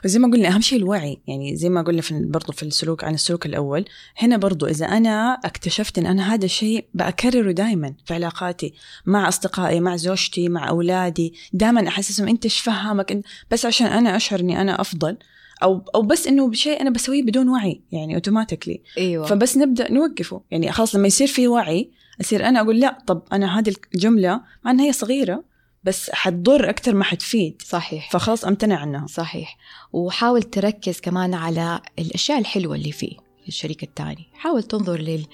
وزي 0.04 0.18
ما 0.18 0.28
قلنا 0.32 0.49
أهم 0.49 0.60
شيء 0.60 0.78
الوعي 0.78 1.18
يعني 1.26 1.56
زي 1.56 1.68
ما 1.68 1.82
قلنا 1.82 2.02
في 2.02 2.25
برضو 2.25 2.52
في 2.52 2.62
السلوك 2.62 3.04
عن 3.04 3.14
السلوك 3.14 3.46
الأول 3.46 3.84
هنا 4.18 4.37
برضو 4.37 4.66
إذا 4.66 4.87
أنا 4.87 5.40
اكتشفت 5.44 5.99
إن 5.99 6.06
أنا 6.06 6.34
هذا 6.34 6.44
الشيء 6.44 6.84
بكرره 6.94 7.52
دائما 7.52 7.94
في 8.06 8.14
علاقاتي 8.14 8.75
مع 9.06 9.28
أصدقائي 9.28 9.80
مع 9.80 9.96
زوجتي 9.96 10.49
مع 10.49 10.68
أولادي 10.68 11.34
دائما 11.52 11.88
أحسسهم 11.88 12.28
إنت 12.28 12.44
إيش 12.44 12.60
فهمك؟ 12.60 13.12
إن- 13.12 13.28
بس 13.50 13.66
عشان 13.66 13.87
أنا 13.87 14.16
أشعر 14.16 14.40
إني 14.40 14.60
أنا 14.60 14.80
أفضل 14.80 15.16
أو 15.62 15.84
أو 15.94 16.02
بس 16.02 16.26
إنه 16.26 16.49
بشيء 16.49 16.80
أنا 16.80 16.90
بسويه 16.90 17.22
بدون 17.22 17.49
وعي 17.49 17.80
يعني 17.92 18.14
اوتوماتيكلي 18.14 18.80
أيوة. 18.99 19.26
فبس 19.26 19.56
نبدأ 19.56 19.92
نوقفه. 19.92 20.40
يعني 20.50 20.72
خلاص 20.72 20.94
لما 20.94 21.06
يصير 21.06 21.26
في 21.26 21.49
وعي 21.49 21.90
أصير 22.20 22.49
أنا 22.49 22.60
أقول 22.60 22.80
لا 22.80 22.99
طب 23.06 23.22
أنا 23.32 23.58
هذه 23.58 23.75
الجملة 23.94 24.40
مع 24.64 24.70
إنها 24.70 24.84
هي 24.84 24.92
صغيرة 24.92 25.50
بس 25.82 26.10
حتضر 26.10 26.70
أكثر 26.70 26.94
ما 26.94 27.04
حتفيد. 27.04 27.62
صحيح. 27.66 28.10
فخلاص 28.10 28.44
أمتنع 28.44 28.78
عنها. 28.78 29.06
صحيح. 29.06 29.56
وحاول 29.92 30.42
تركز 30.42 31.00
كمان 31.00 31.34
على 31.34 31.80
الأشياء 31.99 32.38
الحلوة 32.38 32.76
اللي 32.76 32.92
فيه 32.92 33.16
في 33.42 33.49
الشريك 33.49 33.82
الثاني. 33.82 34.28
حاول 34.32 34.62
تنظر 34.62 34.96
لل 35.00 35.26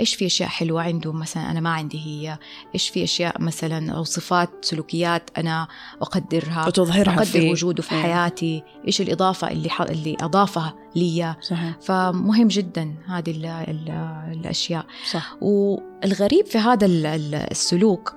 إيش 0.00 0.14
في 0.14 0.26
أشياء 0.26 0.48
حلوة 0.48 0.82
عنده؟ 0.82 1.12
مثلا 1.12 1.50
أنا 1.50 1.60
ما 1.60 1.70
عندي 1.70 1.98
هي. 1.98 2.38
إيش 2.74 2.88
في 2.88 3.04
أشياء 3.04 3.40
مثلا 3.42 3.92
أو 3.92 4.04
صفات 4.04 4.50
سلوكيات 4.64 5.30
أنا 5.38 5.68
أقدرها 6.02 6.66
وتظهرها 6.66 7.12
أقدر 7.14 7.24
في 7.24 7.50
وجوده 7.50 7.82
في 7.82 7.94
إيه. 7.94 8.02
حياتي. 8.02 8.62
إيش 8.86 9.00
الإضافة 9.00 9.50
اللي 9.50 9.70
ح... 9.70 9.82
اللي 9.82 10.16
أضافها 10.20 10.74
لي 10.96 11.36
صحيح. 11.40 11.78
فمهم 11.80 12.48
جدا 12.48 12.94
هذه 13.06 13.30
ال... 13.30 13.46
ال... 13.46 13.90
الأشياء. 14.32 14.86
صح. 15.10 15.36
والغريب 15.40 16.46
في 16.46 16.58
هذا 16.58 16.86
ال- 16.86 17.06
ال- 17.06 17.34
السلوك 17.34 18.16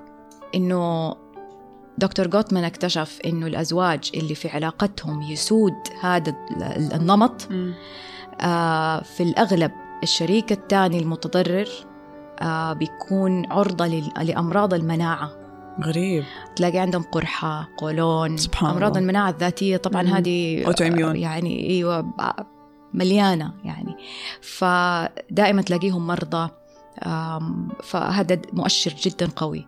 إنه 0.55 1.15
دكتور 1.97 2.27
جوتمان 2.27 2.63
اكتشف 2.63 3.19
إنه 3.25 3.47
الأزواج 3.47 4.11
اللي 4.15 4.35
في 4.35 4.49
علاقتهم 4.49 5.21
يسود 5.21 5.73
هذا 6.01 6.35
ال- 6.61 6.93
النمط 6.93 7.47
آه، 8.41 9.01
في 9.01 9.23
الأغلب 9.23 9.71
الشريك 10.03 10.51
الثاني 10.51 10.99
المتضرر 10.99 11.67
آه، 12.41 12.73
بيكون 12.73 13.51
عرضة 13.51 13.87
لل- 13.87 14.11
لأمراض 14.21 14.73
المناعة 14.73 15.31
غريب 15.83 16.23
تلاقي 16.55 16.77
عندهم 16.79 17.03
قرحة 17.03 17.69
قولون 17.77 18.37
سبحان 18.37 18.69
أمراض 18.69 18.89
الله. 18.89 18.99
المناعة 18.99 19.29
الذاتية 19.29 19.77
طبعا. 19.77 20.01
هذه 20.01 20.63
Autoimmune. 20.65 21.15
يعني 21.15 21.69
أيوة 21.69 22.13
مليانة 22.93 23.53
يعني 23.63 23.95
فدائما 24.41 25.61
تلاقيهم 25.61 26.07
مرضى 26.07 26.49
فهذا 27.83 28.41
مؤشر 28.53 28.93
جدا 29.03 29.29
قوي 29.35 29.67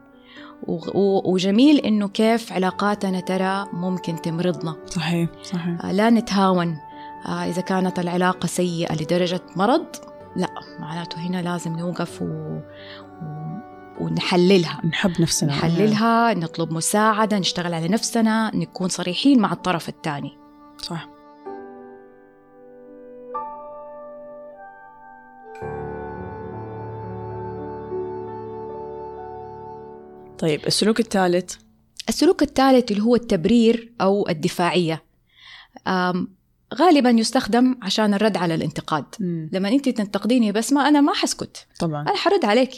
وجميل 1.25 1.77
إنه 1.77 2.07
كيف 2.07 2.53
علاقاتنا 2.53 3.19
ترى 3.19 3.65
ممكن 3.73 4.21
تمرضنا. 4.21 4.75
صحيح 4.87 5.29
صحيح. 5.43 5.85
آه، 5.85 5.91
لا 5.91 6.09
نتهاون. 6.09 6.77
آه، 7.25 7.45
إذا 7.45 7.61
كانت 7.61 7.99
العلاقة 7.99 8.47
سيئة 8.47 8.95
لدرجة 8.95 9.41
مرض 9.55 9.85
لا 10.35 10.49
معناته 10.79 11.17
هنا 11.17 11.41
لازم 11.41 11.79
نوقف 11.79 12.21
و... 12.21 12.25
و... 12.25 12.59
ونحللها. 13.99 14.81
نحب 14.85 15.21
نفسنا. 15.21 15.51
نحللها 15.51 16.33
نطلب 16.33 16.71
مساعدة 16.71 17.39
نشتغل 17.39 17.73
على 17.73 17.87
نفسنا 17.87 18.55
نكون 18.55 18.89
صريحين 18.89 19.39
مع 19.39 19.53
الطرف 19.53 19.89
الثاني. 19.89 20.37
صح. 20.77 21.14
طيب 30.39 30.65
السلوك 30.67 30.99
الثالث؟ 30.99 31.55
السلوك 32.09 32.43
الثالث 32.43 32.91
اللي 32.91 33.03
هو 33.03 33.15
التبرير 33.15 33.93
أو 34.01 34.29
الدفاعية. 34.29 35.03
آم، 35.87 36.35
غالبا 36.75 37.09
يستخدم 37.09 37.75
عشان 37.81 38.13
الرد 38.13 38.37
على 38.37 38.55
الانتقاد. 38.55 39.05
لما 39.51 39.69
أنت 39.69 39.89
تنتقديني 39.89 40.51
بس 40.51 40.73
ما 40.73 40.87
أنا 40.87 41.01
ما 41.01 41.13
حسكت. 41.13 41.67
طبعا. 41.79 42.01
أنا 42.01 42.15
حرد 42.15 42.45
عليك. 42.45 42.71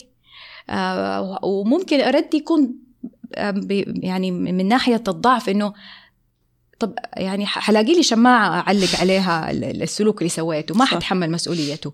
آه 0.69 1.39
وممكن 1.43 2.01
ارد 2.01 2.33
يكون 2.33 2.75
يعني 3.87 4.31
من 4.31 4.67
ناحية 4.67 5.03
الضعف 5.07 5.49
إنه 5.49 5.73
طب 6.79 6.93
يعني 7.13 7.45
حلاقي 7.45 7.93
لي 7.95 8.03
شماعة 8.03 8.59
أعلق 8.59 8.95
عليها 9.01 9.51
ال- 9.51 9.63
ال- 9.63 9.81
السلوك 9.83 10.17
اللي 10.17 10.29
سويته. 10.29 10.75
ما. 10.75 10.85
حتحمل 10.85 11.31
مسؤوليته. 11.31 11.93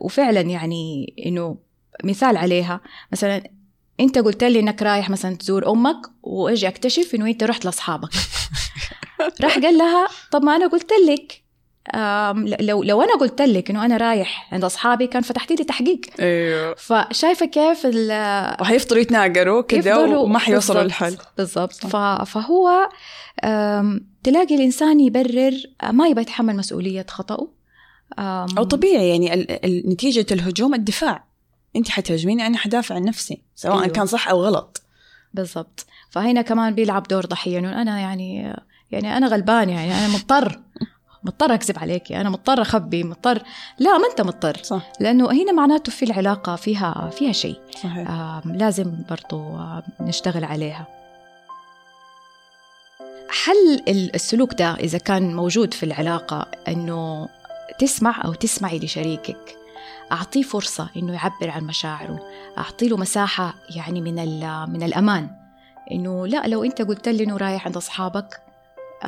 وفعلا 0.00 0.40
يعني 0.40 1.14
إنه 1.26 1.56
مثال 2.04 2.36
عليها. 2.36 2.80
مثلا 3.12 3.42
أنت 4.00 4.18
قلت 4.18 4.44
لي 4.44 4.60
إنك 4.60 4.82
رايح 4.82 5.10
مثلا 5.10 5.36
تزور 5.36 5.70
أمك 5.70 5.96
وأجي 6.22 6.68
أكتشف 6.68 7.14
إنه 7.14 7.26
أنت 7.26 7.44
رحت 7.44 7.64
لأصحابك. 7.64 8.08
راح 9.42 9.58
قال 9.58 9.78
لها 9.78 10.08
طب 10.30 10.42
ما 10.42 10.56
أنا 10.56 10.66
قلت 10.66 10.90
لك. 11.08 11.42
لو 12.60 12.82
لو 12.82 13.02
أنا 13.02 13.14
قلت 13.16 13.42
لك 13.42 13.70
إنه 13.70 13.84
أنا 13.84 13.96
رايح 13.96 14.48
عند 14.54 14.64
أصحابي 14.64 15.06
كان 15.06 15.22
فتحتي 15.22 15.54
لي 15.54 15.64
تحقيق. 15.64 16.00
أيوه. 16.20 16.74
فشايفة 16.74 17.46
كيف 17.46 17.82
ال- 17.86 18.56
وحيفضلوا 18.60 19.02
يتناقروا 19.02 19.62
كذا 19.62 19.96
وما 19.96 20.38
حيوصلوا 20.38 20.82
للحل. 20.82 21.16
بالضبط. 21.38 21.86
فهو 22.26 22.88
تلاقي 24.24 24.54
الإنسان 24.54 25.00
يبرر 25.00 25.52
ما 25.90 26.08
يبغى 26.08 26.22
يتحمل 26.22 26.56
مسؤولية 26.56 27.06
خطأه. 27.08 27.48
آم، 28.18 28.46
أو 28.58 28.64
طبيعي 28.64 29.08
يعني 29.08 29.46
نتيجة 29.86 30.26
الهجوم 30.32 30.74
الدفاع. 30.74 31.31
انت 31.76 31.88
حتهاجميني 31.88 32.46
أنا 32.46 32.58
حدافع 32.58 32.94
عن 32.94 33.02
نفسي 33.04 33.42
سواء. 33.56 33.74
أيوة. 33.74 33.86
كان 33.86 34.06
صح 34.06 34.28
أو 34.28 34.44
غلط. 34.44 34.82
بالضبط. 35.34 35.86
فهنا 36.10 36.42
كمان 36.42 36.74
بيلعب 36.74 37.02
دور 37.02 37.26
ضحية 37.26 37.58
إنه 37.58 37.82
أنا 37.82 38.00
يعني 38.00 38.56
يعني 38.90 39.16
أنا 39.16 39.26
غلبان 39.28 39.68
يعني 39.70 39.94
أنا 39.94 40.08
مضطر 40.08 40.60
مضطر 41.24 41.54
أكذب 41.54 41.78
عليكي 41.78 42.20
أنا 42.20 42.30
مضطر 42.30 42.62
أخبي 42.62 43.04
مضطر 43.04 43.42
لا 43.78 43.98
ما 43.98 44.06
أنت 44.10 44.20
مضطر. 44.20 44.56
صح. 44.62 44.92
لأنه 45.00 45.30
هنا 45.32 45.52
معناته 45.52 45.92
في 45.92 46.04
العلاقة 46.04 46.56
فيها 46.56 47.10
فيها 47.18 47.32
شيء. 47.32 47.60
صحيح. 47.82 48.10
آم، 48.10 48.42
لازم 48.46 48.92
برضو 49.10 49.58
نشتغل 50.00 50.44
عليها. 50.44 50.86
حل 53.28 53.82
ال- 53.88 54.14
السلوك 54.14 54.54
ده 54.54 54.74
إذا 54.74 54.98
كان 54.98 55.36
موجود 55.36 55.74
في 55.74 55.82
العلاقة 55.82 56.46
أنه 56.68 57.28
تسمع 57.78 58.24
أو 58.24 58.34
تسمعي 58.34 58.78
لشريكك؟ 58.78 59.56
أعطيه 60.12 60.42
فرصة 60.42 60.88
أنه 60.96 61.12
يعبر 61.12 61.50
عن 61.50 61.64
مشاعره. 61.64 62.20
أعطي 62.58 62.88
له 62.88 62.96
مساحة 62.96 63.54
يعني 63.76 64.00
من, 64.00 64.18
ال- 64.18 64.70
من 64.70 64.82
الأمان. 64.82 65.30
أنه 65.92 66.26
لا 66.26 66.46
لو 66.46 66.64
أنت 66.64 66.82
قلت 66.82 67.08
لي 67.08 67.24
أنه 67.24 67.36
رايح 67.36 67.66
عند 67.66 67.76
أصحابك 67.76 68.40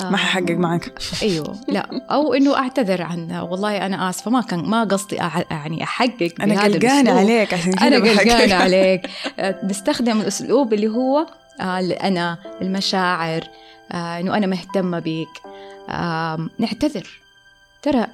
ما 0.00 0.08
آم، 0.08 0.16
ححقق 0.16 0.50
معك. 0.50 0.92
إيوه 1.22 1.56
لا. 1.68 2.06
أو 2.10 2.34
إنه 2.34 2.56
أعتذر 2.58 3.02
عن 3.02 3.32
والله 3.32 3.86
أنا 3.86 4.10
اسفه 4.10 4.30
ما 4.30 4.40
كان 4.40 4.64
ما 4.64 4.84
قصدي 4.84 5.18
أع- 5.18 5.44
يعني 5.52 5.82
أحقق 5.82 6.34
أنا 6.40 6.62
قلقانة. 6.62 7.12
عليك 7.20 7.54
عشان 7.54 7.72
كذا 7.72 7.86
أنا. 7.86 7.96
قلقانة 7.96 8.54
عليك. 8.54 9.10
آه، 9.38 9.64
نستخدم 9.66 10.20
الاسلوب 10.20 10.72
اللي 10.74 10.88
هو 10.88 11.26
آه، 11.60 11.78
الانا 11.80 12.38
المشاعر 12.62 13.44
آه، 13.92 14.20
إنه 14.20 14.36
أنا 14.36 14.46
مهتمة 14.46 14.98
بيك. 14.98 15.28
نعتذر. 16.58 17.20
ترى 17.82 18.06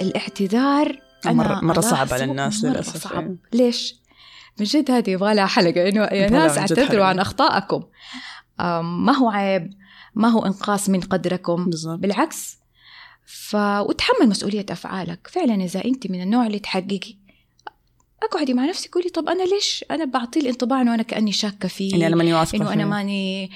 الاعتذار 0.00 0.96
مرة- 1.32 1.62
مرة 1.64 1.80
صعب 1.80 2.12
على 2.12 2.24
الناس 2.24 2.64
مرة 2.64 2.70
للأسف، 2.70 3.02
صعب. 3.02 3.22
أيوة. 3.22 3.36
ليش؟ 3.52 3.94
من 4.60 4.64
جد 4.66 4.90
هذه 4.90 5.10
يبغى 5.10 5.34
لها 5.34 5.46
حلقة. 5.46 5.88
إنه 5.88 6.02
يا 6.04 6.30
ناس 6.30 6.58
اعتذروا 6.58 6.88
حلقة. 6.88 7.04
عن 7.04 7.18
أخطائكم. 7.18 7.82
آم، 8.60 9.04
ما 9.06 9.16
هو 9.16 9.30
عيب 9.30 9.70
ما 10.14 10.28
هو 10.28 10.46
إنقاص 10.46 10.88
من 10.88 11.00
قدركم. 11.00 11.64
بالضبط. 11.64 11.98
بالعكس 11.98 12.58
ف... 13.26 13.56
وتحمل 13.56 14.28
مسؤولية 14.28 14.66
أفعالك. 14.70 15.28
فعلا 15.32 15.54
إذا 15.54 15.84
أنت 15.84 16.10
من 16.10 16.22
النوع 16.22 16.46
اللي 16.46 16.58
تحققي 16.58 17.16
أقعدي 18.22 18.54
مع 18.54 18.64
نفسك 18.64 18.94
قولي 18.94 19.08
طب 19.08 19.28
أنا 19.28 19.42
ليش؟ 19.42 19.84
أنا 19.90 20.04
بعطيه 20.04 20.40
الانطباع 20.40 20.80
إنه 20.80 20.94
أنا 20.94 21.02
كأني 21.02 21.32
شاكة 21.32 21.68
فيه 21.68 21.94
إني 21.94 22.06
أنا 22.06 22.16
ماني 22.16 22.34
واثقة 22.34 22.56
إنه 22.56 22.72
أنا 22.72 22.82
فيه. 22.84 22.90
ماني 22.90 23.50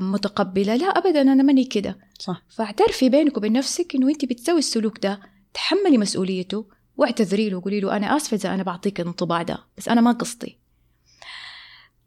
متقبلة. 0.00 0.76
لا 0.76 0.86
أبدا 0.86 1.22
أنا 1.22 1.42
ماني 1.42 1.64
كده. 1.64 1.98
صح. 2.18 2.42
فاعترفي 2.48 3.08
بينك 3.08 3.36
وبين 3.36 3.52
نفسك 3.52 3.94
إنه 3.94 4.08
أنت 4.08 4.24
بتسوي 4.24 4.58
السلوك 4.58 4.98
ده. 4.98 5.20
تحملي 5.54 5.98
مسؤوليته. 5.98 6.66
واعتذري 6.96 7.50
له 7.50 7.56
وقولي 7.56 7.80
له 7.80 7.96
أنا 7.96 8.16
آسفة 8.16 8.34
إذا 8.34 8.54
أنا 8.54 8.62
بعطيك 8.62 9.00
الانطباع 9.00 9.42
ده 9.42 9.58
بس 9.78 9.88
أنا 9.88 10.00
ما 10.00 10.12
قصدي. 10.12 10.58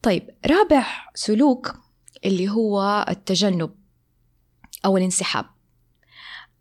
طيب 0.02 0.30
رابع 0.46 0.86
سلوك 1.16 1.76
اللي 2.26 2.50
هو 2.50 3.06
التجنب 3.10 3.72
أو 4.86 4.98
الانسحاب. 4.98 5.46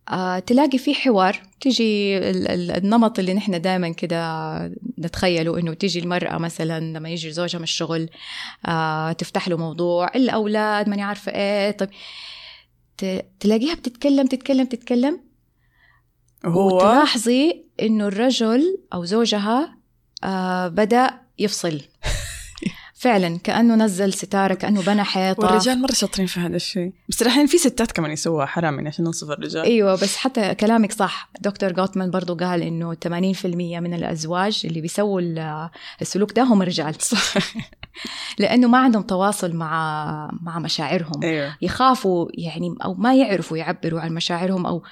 آه، 0.08 0.38
تلاقي 0.38 0.78
في 0.78 0.94
حوار 0.94 1.42
تيجي 1.60 2.18
ال- 2.18 2.48
ال- 2.48 2.70
النمط 2.70 3.18
اللي 3.18 3.34
نحن 3.34 3.60
دائما 3.60 3.88
كده 3.88 4.56
نتخيله 4.98 5.58
إنه 5.58 5.74
تيجي 5.74 5.98
المرأة 5.98 6.38
مثلا 6.38 6.80
لما 6.80 7.08
يجي 7.08 7.30
زوجها 7.32 7.58
من 7.58 7.64
الشغل 7.64 8.08
آه، 8.66 9.12
تفتح 9.12 9.48
له 9.48 9.56
موضوع 9.56 10.10
الأولاد 10.14 10.88
ماني 10.88 11.02
عارفة 11.02 11.32
إيه 11.32 11.70
طيب 11.70 11.90
تلاقيها 13.40 13.74
بتتكلم 13.74 14.26
تتكلم 14.26 14.64
تتكلم؟ 14.66 15.20
هو 16.44 16.76
وتلاحظي 16.76 17.65
إنه 17.82 18.06
الرجل 18.06 18.78
أو 18.94 19.04
زوجها 19.04 19.76
آه 20.24 20.68
بدأ 20.68 21.10
يفصل. 21.38 21.80
فعلا 22.98 23.38
كأنه 23.44 23.74
نزل 23.74 24.12
ستارة 24.12 24.54
كأنه 24.54 24.82
بنى 24.82 25.04
حيطة. 25.04 25.44
والرجال 25.46 25.80
مرة 25.82 25.92
شاطرين 25.92 26.26
في 26.26 26.40
هذا 26.40 26.56
الشيء. 26.56 26.92
بس 27.08 27.22
الحين 27.22 27.46
في 27.46 27.58
ستات 27.58 27.92
كمان 27.92 28.10
يسووها 28.10 28.46
حرام 28.46 28.74
يعني 28.74 28.88
عشان 28.88 29.04
ننصف 29.04 29.30
الرجال. 29.30 29.62
أيوه 29.64 29.94
بس 29.94 30.16
حتى 30.16 30.54
كلامك 30.54 30.92
صح. 30.92 31.30
دكتور 31.40 31.72
جوتمان 31.72 32.10
برضو 32.10 32.34
قال 32.34 32.62
إنه 32.62 32.94
80% 32.94 33.44
من 33.80 33.94
الأزواج 33.94 34.62
اللي 34.64 34.80
بيسووا 34.80 35.20
ال- 35.20 35.70
السلوك 36.02 36.32
ده 36.32 36.42
هم 36.42 36.62
رجال. 36.62 36.94
صح 37.00 37.34
لأنه 38.38 38.68
ما 38.68 38.78
عندهم 38.78 39.02
تواصل 39.02 39.52
مع 39.56 40.30
مع 40.42 40.58
مشاعرهم. 40.58 41.22
أيوه 41.22 41.56
يخافوا 41.62 42.28
يعني 42.34 42.74
أو 42.84 42.94
ما 42.94 43.14
يعرفوا 43.14 43.56
يعبروا 43.56 44.00
عن 44.00 44.12
مشاعرهم 44.12 44.66
أو 44.66 44.82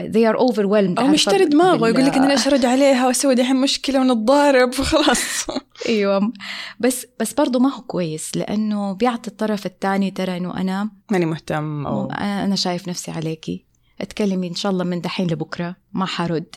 they 0.00 0.32
are 0.32 0.38
overwhelmed. 0.38 0.98
أو 0.98 1.06
مشتري 1.06 1.44
دماغه 1.44 1.88
يقول 1.88 2.06
لك 2.06 2.16
أنا 2.16 2.32
ليش 2.32 2.46
ارد 2.46 2.64
عليها 2.64 3.06
وأسوي 3.06 3.34
دحين 3.34 3.56
مشكلة 3.56 4.00
ونتضارب 4.00 4.68
وخلاص. 4.68 5.46
أيوه. 5.88 6.32
بس 6.80 7.06
بس 7.20 7.32
برضه 7.32 7.58
ما 7.58 7.74
هو 7.74 7.82
كويس 7.82 8.36
لأنه 8.36 8.92
بيعطي 8.92 9.30
الطرف 9.30 9.66
الثاني 9.66 10.10
ترى 10.10 10.36
إنه 10.36 10.56
أنا 10.60 10.90
ماني 11.10 11.26
مهتم 11.26 11.86
أو 11.86 12.10
أنا 12.10 12.56
شايف 12.56 12.88
نفسي 12.88 13.10
عليكي. 13.10 13.64
أتكلمي 14.00 14.48
إن 14.48 14.54
شاء 14.54 14.72
الله 14.72 14.84
من 14.84 15.00
دحين 15.00 15.26
لبكرة 15.26 15.76
ما 15.92 16.06
حرد. 16.06 16.56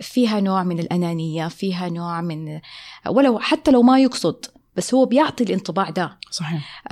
فيها 0.00 0.40
نوع 0.40 0.62
من 0.62 0.78
الأنانية 0.78 1.48
فيها 1.48 1.88
نوع 1.88 2.20
من 2.20 2.60
ولو 3.08 3.38
حتى 3.38 3.70
لو 3.70 3.82
ما 3.82 3.98
يقصد 3.98 4.44
بس 4.76 4.94
هو 4.94 5.04
بيعطي 5.04 5.44
الانطباع 5.44 5.90
ده. 5.90 6.18
صحيح. 6.30 6.84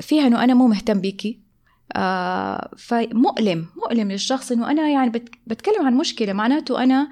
فيها 0.00 0.26
إنه 0.26 0.44
أنا 0.44 0.54
مو 0.54 0.66
مهتم 0.66 1.00
بيكي 1.00 1.40
آه 1.96 2.70
فمؤلم 2.78 3.66
مؤلم 3.76 4.10
للشخص 4.12 4.52
إنه 4.52 4.70
أنا 4.70 4.88
يعني 4.88 5.10
بت- 5.10 5.34
بتكلم 5.46 5.86
عن 5.86 5.94
مشكلة 5.94 6.32
معناته 6.32 6.82
أنا 6.82 7.08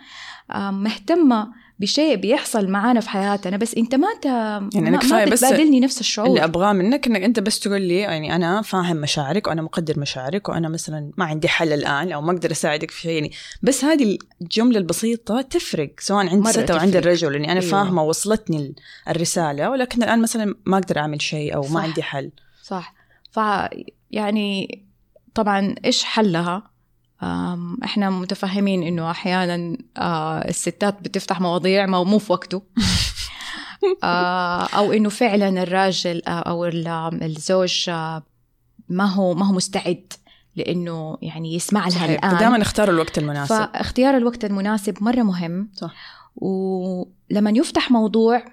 مهتمة 0.71 1.53
بشيء 1.79 2.17
بيحصل 2.17 2.69
معانا 2.71 3.01
في 3.01 3.11
حياتنا 3.11 3.57
بس 3.57 3.75
أنت 3.75 3.95
ما 3.95 4.09
أنت 4.17 4.25
يعني 4.75 4.99
كفاية 4.99 5.25
ما 5.25 5.31
بس 5.31 5.45
بتبادلني 5.45 5.81
نفس 5.81 6.01
الشعور 6.01 6.29
اللي 6.29 6.45
أبغاه 6.45 6.73
منك 6.73 7.07
إنك 7.07 7.23
أنت 7.23 7.41
بس 7.41 7.61
تقول 7.61 7.83
لي 7.83 7.97
يعني 7.99 8.37
أنا 8.37 8.63
فاهم 8.63 8.97
مشاعرك 8.97 9.47
وأنا 9.47 9.63
مقدر 9.63 9.99
مشاعرك 9.99 10.49
وأنا 10.49 10.69
مثلا 10.69 11.11
ما 11.17 11.25
عندي 11.25 11.49
حل 11.49 11.73
الآن 11.73 12.13
أو 12.13 12.21
ما 12.21 12.33
أقدر 12.33 12.51
أساعدك 12.51 12.91
في 12.91 13.01
شيء 13.01 13.13
يعني 13.13 13.31
بس 13.63 13.85
هذه 13.85 14.19
الجملة 14.43 14.79
البسيطة 14.79 15.41
تفرق 15.41 15.91
سواء 15.99 16.27
عند 16.27 16.47
الست 16.47 16.71
أو 16.71 16.79
عند. 16.79 16.97
الرجل 16.97 17.35
اني 17.35 17.53
أنا 17.53 17.61
أيوة. 17.61 17.73
فاهمة 17.73 18.03
وصلتني 18.03 18.57
ال- 18.57 18.75
الرسالة 19.09 19.71
ولكن 19.71 20.03
الآن 20.03 20.23
مثلا 20.23 20.55
ما 20.67 20.79
أقدر 20.79 20.99
أعمل 20.99 21.23
شيء 21.23 21.55
أو 21.55 21.63
صح. 21.63 21.71
ما 21.73 21.81
عندي 21.81 22.03
حل 22.03 22.31
صح 22.63 22.95
ف 23.31 23.41
يعني 24.11 24.83
طبعا 25.35 25.75
إيش 25.85 26.05
حلها 26.05 26.72
إحنا 27.85 28.11
متفهمين 28.11 28.83
إنه 28.83 29.11
أحيانا 29.11 29.77
الستات 30.49 31.03
بتفتح 31.03 31.41
مواضيع 31.41 31.87
ما 31.87 32.03
مو 32.05 32.19
في 32.19 32.33
وقته. 32.33 32.63
أو 34.75 34.93
إنه 34.93 35.09
فعلا 35.09 35.63
الراجل 35.63 36.23
أو 36.27 36.65
ال- 36.65 36.89
الزوج 37.23 37.91
ما 38.89 39.05
هو 39.15 39.35
ما 39.35 39.47
هو 39.47 39.53
مستعد 39.53 40.13
لإنه 40.57 41.19
يعني 41.23 41.55
يسمع 41.55 41.81
لها 41.81 41.91
صحيح 41.91 42.25
الآن. 42.25 42.39
دائما 42.39 42.63
اختار 42.63 42.91
الوقت 42.91 43.19
المناسب. 43.19 43.49
فاختيار 43.55 44.17
الوقت 44.17 44.45
المناسب 44.45 45.03
مرة 45.03 45.23
مهم. 45.23 45.71
صح. 45.75 45.95
ولما 46.37 47.51
يفتح 47.51 47.91
موضوع 47.91 48.45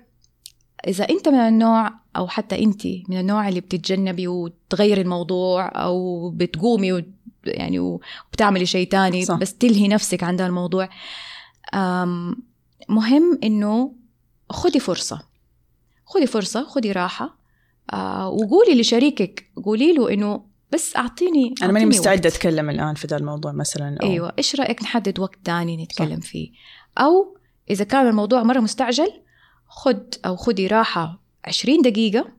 إذا 0.87 1.09
أنت 1.09 1.29
من 1.29 1.35
النوع 1.39 1.91
أو 2.15 2.27
حتى 2.27 2.63
أنت 2.63 2.85
من 2.85 3.19
النوع 3.19 3.49
اللي 3.49 3.59
بتتجنبي 3.59 4.27
وتغيري 4.27 5.01
الموضوع 5.01 5.71
أو 5.83 6.29
بتقومي 6.29 7.05
يعني 7.45 7.79
وبتعملي 7.79 8.65
شيء 8.65 8.87
تاني 8.87 9.25
صح. 9.25 9.35
بس 9.35 9.53
تلهي 9.57 9.87
نفسك 9.87 10.23
عن 10.23 10.35
ده 10.35 10.45
الموضوع. 10.45 10.89
مهم 12.89 13.39
إنه 13.43 13.95
خدي 14.49 14.79
فرصة. 14.79 15.21
خدي 16.05 16.27
فرصة 16.27 16.63
خدي 16.63 16.91
راحة. 16.91 17.39
آه 17.93 18.29
وقولي 18.29 18.81
لشريكك 18.81 19.51
قولي 19.65 19.93
له 19.93 20.13
إنه 20.13 20.45
بس 20.71 20.95
أعطيني 20.95 21.53
أنا 21.61 21.71
ماني 21.71 21.85
مستعدة 21.85 22.29
وقت. 22.29 22.35
أتكلم 22.35 22.69
الآن 22.69 22.95
في 22.95 23.07
ذا 23.07 23.17
الموضوع 23.17 23.51
مثلا 23.51 23.97
أو 24.03 24.07
أيوه. 24.07 24.33
إيش 24.37 24.55
رأيك 24.55 24.83
نحدد 24.83 25.19
وقت 25.19 25.39
تاني 25.43 25.83
نتكلم 25.83 26.19
فيه؟ 26.19 26.51
أو 26.97 27.37
إذا 27.69 27.83
كان 27.83 28.07
الموضوع 28.07 28.43
مرة 28.43 28.59
مستعجل 28.59 29.11
خد 29.67 30.15
أو 30.25 30.35
خدي 30.35 30.67
راحة 30.67 31.21
20 31.45 31.81
دقيقة 31.81 32.38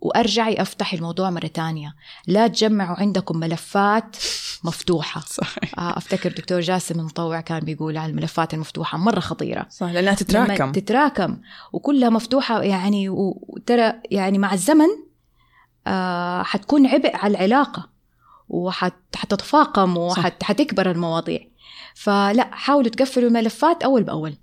وأرجعي 0.00 0.62
افتحي 0.62 0.96
الموضوع 0.96 1.30
مرة 1.30 1.46
تانية. 1.46 1.94
لا 2.26 2.46
تجمعوا 2.48 2.96
عندكم 2.96 3.36
ملفات 3.36 4.16
مفتوحة. 4.64 5.20
صحيح. 5.40 5.78
آه، 5.78 5.98
أفتكر 5.98 6.32
دكتور 6.32 6.60
جاسم 6.60 7.00
المطوع 7.00 7.40
كان 7.40 7.60
بيقول 7.60 7.96
على 7.96 8.10
الملفات 8.10 8.54
المفتوحة 8.54 8.98
مرة 8.98 9.20
خطيرة. 9.20 9.66
صح 9.70 9.86
لأنها 9.86 10.14
تتراكم. 10.14 10.72
تتراكم 10.72 11.36
وكلها 11.72 12.10
مفتوحة 12.10 12.62
يعني 12.62 13.08
وترى 13.08 13.92
يعني 14.10 14.38
مع 14.38 14.52
الزمن 14.52 14.88
آه 15.86 16.42
حتكون 16.42 16.86
عبء 16.86 17.16
على 17.16 17.30
العلاقة 17.36 17.88
وحتتفاقم 18.48 19.96
وحتكبر 19.96 20.90
المواضيع. 20.90 21.40
فلا 21.94 22.50
حاولوا 22.54 22.90
تقفلوا 22.90 23.28
الملفات 23.28 23.82
أول 23.82 24.02
بأول. 24.02 24.34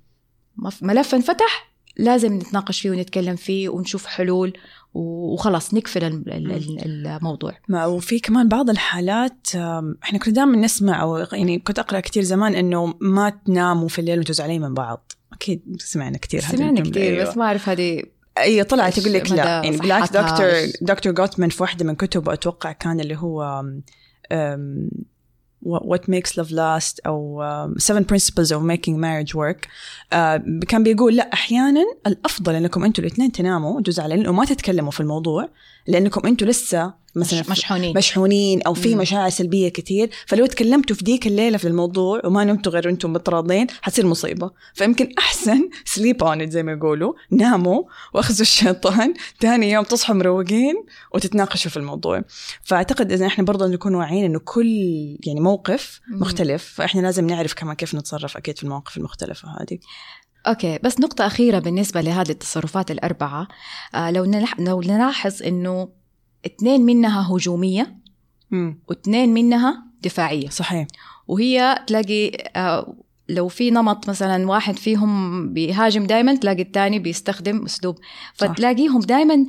مف- 0.57 0.83
ملف 0.83 1.15
انفتح 1.15 1.72
لازم 1.97 2.34
نتناقش 2.34 2.82
فيه 2.82 2.91
ونتكلم 2.91 3.36
فيه 3.36 3.69
ونشوف 3.69 4.06
حلول 4.06 4.53
وخلاص 4.93 5.73
نقفل 5.73 6.03
ال- 6.03 6.34
ال- 6.34 6.51
ال- 6.86 7.08
الموضوع. 7.08 7.51
ما 7.67 7.86
وفي 7.86 8.19
كمان 8.19 8.47
بعض 8.47 8.69
الحالات 8.69 9.47
إحنا 10.03 10.19
كنا 10.19 10.34
دائما 10.34 10.58
نسمع 10.58 11.01
أو 11.01 11.17
يعني 11.17 11.60
كنت 11.60 11.79
أقرأ 11.79 11.99
كثير 11.99 12.23
زمان 12.23 12.56
إنه 12.56 12.93
ما 13.01 13.29
تناموا 13.29 13.88
في 13.88 13.99
الليل 13.99 14.17
وأنتم 14.17 14.34
زعلانين 14.34 14.62
من 14.62 14.73
بعض. 14.73 15.12
أكيد 15.34 15.62
سمعنا 15.79 16.17
كثير 16.17 16.41
هذه 16.41 16.56
سمعنا 16.56 16.82
كثير 16.82 16.97
أيوة. 17.03 17.29
بس 17.29 17.38
ما 17.38 17.45
أعرف 17.45 17.69
هذه 17.69 18.03
اي 18.38 18.63
طلعت 18.63 18.95
إيش 18.97 19.06
يقول 19.06 19.13
لك 19.19 19.32
لا. 19.32 19.45
يعني 19.45 19.77
بالعكس 19.77 20.12
دكتور 20.12 20.51
دكتور 20.82 21.13
جوتمان 21.13 21.49
في 21.49 21.63
واحدة 21.63 21.86
من 21.86 21.95
كتبه 21.95 22.34
أتوقع 22.34 22.71
كان 22.71 22.99
اللي 22.99 23.15
هو 23.15 23.63
what 25.63 26.08
makes 26.08 26.38
love 26.38 26.52
last 26.52 26.99
أو 27.06 27.43
um, 27.43 27.80
seven 27.80 28.04
principles 28.06 28.52
of 28.52 28.62
making 28.62 28.97
marriage 28.99 29.36
work. 29.36 29.67
Uh, 30.13 30.65
كان 30.67 30.84
بيقول 30.84 31.15
لا 31.15 31.34
أحيانا 31.34 31.84
الأفضل 32.08 32.56
إنكم 32.56 32.84
أنتم 32.84 33.04
الاثنين 33.04 33.32
تناموا 33.32 33.82
جزء 33.82 34.04
على 34.04 34.28
وما 34.30 34.45
تتكلموا 34.45 34.91
في 34.91 34.99
الموضوع 34.99 35.49
لأنكم 35.88 36.28
أنتم 36.28 36.45
لسه 36.45 37.02
مثلا 37.15 37.39
مش- 37.39 37.49
مشحونين. 37.49 37.97
مشحونين 37.97 38.62
أو 38.62 38.73
في. 38.73 38.95
مشاعر 38.95 39.30
سلبية 39.30 39.69
كثير 39.69 40.10
فلو 40.28 40.45
تكلمتوا 40.45 40.95
في 40.95 41.04
ديك 41.04 41.28
الليلة 41.28 41.58
في 41.58 41.67
الموضوع 41.67 42.21
وما 42.26 42.43
نمتوا 42.43 42.71
غير 42.71 42.89
أنتم 42.89 43.13
متراضين 43.13 43.67
حتصير 43.82 44.06
مصيبة. 44.08 44.52
فيمكن 44.73 45.10
أحسن 45.19 45.69
sleep 45.86 46.23
on 46.23 46.49
زي 46.49 46.63
ما 46.63 46.71
يقولوا. 46.71 47.13
ناموا 47.32 47.84
وأخذوا 48.13 48.41
الشيطان. 48.41 49.13
ثاني 49.41 49.71
يوم 49.71 49.84
تصحوا 49.84 50.15
مروقين 50.15 50.76
وتتناقشوا 51.13 51.71
في 51.71 51.78
الموضوع. 51.78 52.21
فأعتقد 52.63 53.12
إذا 53.12 53.26
إحنا 53.28 53.43
برضه 53.45 53.67
نكون 53.67 53.95
واعيين 53.95 54.26
إنه 54.26 54.39
كل 54.39 54.67
يعني 55.26 55.39
موقف. 55.39 55.99
مختلف 56.12 56.73
فإحنا 56.76 57.02
لازم 57.02 57.28
نعرف 57.28 57.54
كمان 57.54 57.76
كيف 57.76 57.95
نتصرف 57.95 58.38
أكيد 58.38 58.58
في 58.58 58.63
المواقف 58.63 58.97
المختلفة 58.97 59.49
هذه. 59.49 59.78
أوكي 60.47 60.80
بس 60.84 60.99
نقطة 60.99 61.26
أخيرة 61.28 61.60
بالنسبة 61.60 62.02
لهذه 62.02 62.30
التصرفات 62.30 62.91
الأربعة. 62.91 63.47
آه 63.95 64.12
لو 64.12 64.26
نلح... 64.26 64.60
لو 64.60 64.82
نلاحظ 64.82 65.43
إنه 65.43 65.89
اثنين 66.45 66.82
منها 66.82 67.36
هجومية 67.36 67.95
واثنين 68.88 69.34
منها 69.34 69.84
دفاعية. 70.03 70.49
صحيح. 70.49 70.88
وهي 71.27 71.84
تلاقي 71.88 72.32
آه 72.56 72.95
لو 73.29 73.47
في 73.47 73.71
نمط 73.71 74.10
مثلا 74.10 74.49
واحد 74.49 74.77
فيهم 74.77 75.53
بيهاجم 75.53 76.06
دائما 76.06 76.36
تلاقي 76.36 76.62
الثاني 76.62 76.99
بيستخدم 76.99 77.65
أسلوب. 77.65 77.97
فتلاقيهم 78.34 78.99
دائما 78.99 79.45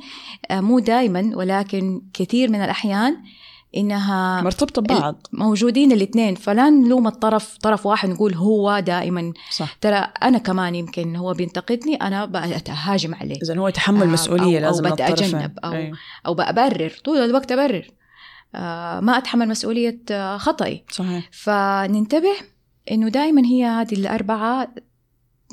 آه 0.51 0.61
مو 0.61 0.79
دائما 0.79 1.31
ولكن 1.35 2.01
كثير 2.13 2.49
من 2.49 2.61
الأحيان 2.61 3.17
إنها 3.77 4.41
مرتبطة 4.41 4.81
ببعض. 4.81 5.27
موجودين 5.33 5.91
الاثنين. 5.91 6.35
فلا 6.35 6.69
نلوم 6.69 7.07
الطرف 7.07 7.57
طرف 7.57 7.85
واحد 7.85 8.09
نقول 8.09 8.33
هو 8.33 8.79
دائما. 8.79 9.33
صح. 9.51 9.73
ترى 9.81 10.07
أنا 10.23 10.37
كمان 10.37 10.75
يمكن 10.75 11.15
هو 11.15 11.33
بينتقدني 11.33 11.95
أنا 11.95 12.25
بتهاجم 12.25 13.15
عليه. 13.15 13.35
اذا 13.43 13.57
هو 13.57 13.67
يتحمل 13.67 14.01
آه، 14.01 14.05
مسؤولية 14.05 14.59
أو- 14.59 14.61
لازم 14.61 14.85
الطرفين. 14.85 15.13
بتجنب 15.15 15.59
أو- 15.65 15.65
أيوة. 15.67 15.97
أو 16.25 16.33
بأبرر 16.33 16.91
طول 17.05 17.17
الوقت 17.17 17.51
أبرر. 17.51 17.87
آه 18.55 18.99
ما 18.99 19.17
أتحمل 19.17 19.47
مسؤولية 19.49 19.99
آه 20.11 20.37
خطأي. 20.37 20.85
صحيح. 20.91 21.29
فننتبه 21.31 22.33
إنه 22.91 23.09
دائما 23.09 23.45
هي 23.45 23.65
هذه 23.65 23.93
الأربعة 23.93 24.67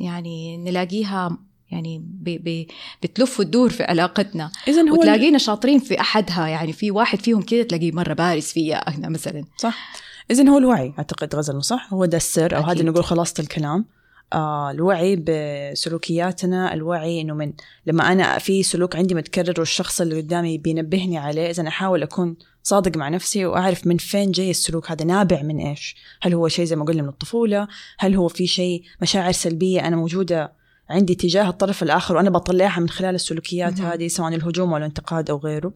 يعني 0.01 0.57
نلاقيها 0.57 1.39
يعني 1.73 2.03
بي 2.05 2.39
بي 2.39 2.69
بتلف 3.03 3.41
وتدور 3.41 3.71
في 3.71 3.83
علاقتنا. 3.83 4.51
اذا 4.69 4.83
هو 4.83 4.99
وتلاقينا 4.99 5.39
شاطرين 5.39 5.79
في 5.79 6.01
أحدها 6.01 6.49
يعني 6.49 6.73
في 6.73 6.91
واحد 6.91 7.21
فيهم 7.21 7.43
كده 7.43 7.63
تلاقيه 7.63 7.93
مرة 7.93 8.13
بارز 8.13 8.45
فيا 8.45 8.77
أنا 8.77 9.09
مثلا. 9.09 9.45
صح. 9.57 9.93
اذا 10.31 10.49
هو 10.49 10.59
الوعي 10.59 10.95
أعتقد 10.99 11.35
غزل 11.35 11.65
صح. 11.65 11.89
هو 11.93 12.05
ده 12.05 12.17
السر 12.17 12.57
أو 12.57 12.63
هذا. 12.63 12.83
نقول 12.83 13.05
خلاصة 13.05 13.35
الكلام. 13.41 13.85
آه 14.33 14.71
الوعي 14.71 15.17
بسلوكياتنا 15.17 16.75
الوعي 16.75 17.21
إنه 17.21 17.35
من 17.35 17.53
لما 17.87 18.13
أنا 18.13 18.39
في 18.39 18.63
سلوك 18.63 18.97
عندي 18.97 19.15
متكرر 19.15 19.55
والشخص 19.59 20.01
اللي 20.01 20.21
قدامي 20.21 20.59
بينبهني 20.59 21.19
عليه 21.19 21.51
اذا 21.51 21.69
أحاول 21.69 22.03
أكون 22.03 22.37
صادق 22.63 22.97
مع 22.97 23.09
نفسي 23.09 23.47
وأعرف 23.47 23.87
من 23.87 23.97
فين 23.97 24.31
جاي 24.31 24.51
السلوك 24.51 24.91
هذا 24.91 25.05
نابع 25.05 25.43
من 25.43 25.59
إيش؟ 25.59 25.97
هل 26.23 26.35
هو 26.35 26.49
شيء 26.49 26.65
زي 26.65 26.77
ما 26.77 26.85
قلنا 26.85 27.03
من 27.03 27.09
الطفولة؟ 27.09 27.69
هل 27.99 28.15
هو 28.15 28.29
في 28.29 28.47
شيء 28.47 28.83
مشاعر 29.03 29.33
سلبية 29.33 29.87
أنا 29.87 29.97
موجودة 29.97 30.53
عندي 30.93 31.15
تجاه 31.15 31.49
الطرف 31.49 31.83
الآخر 31.83 32.17
وأنا 32.17 32.31
بطلعها 32.31 32.81
من 32.81 32.89
خلال 32.89 33.15
السلوكيات 33.15 33.81
مهم. 33.81 33.91
هذه 33.91 34.09
سواء 34.09 34.35
الهجوم 34.35 34.71
أو 34.71 34.77
الانتقاد 34.77 35.31
أو 35.31 35.37
غيره. 35.39 35.73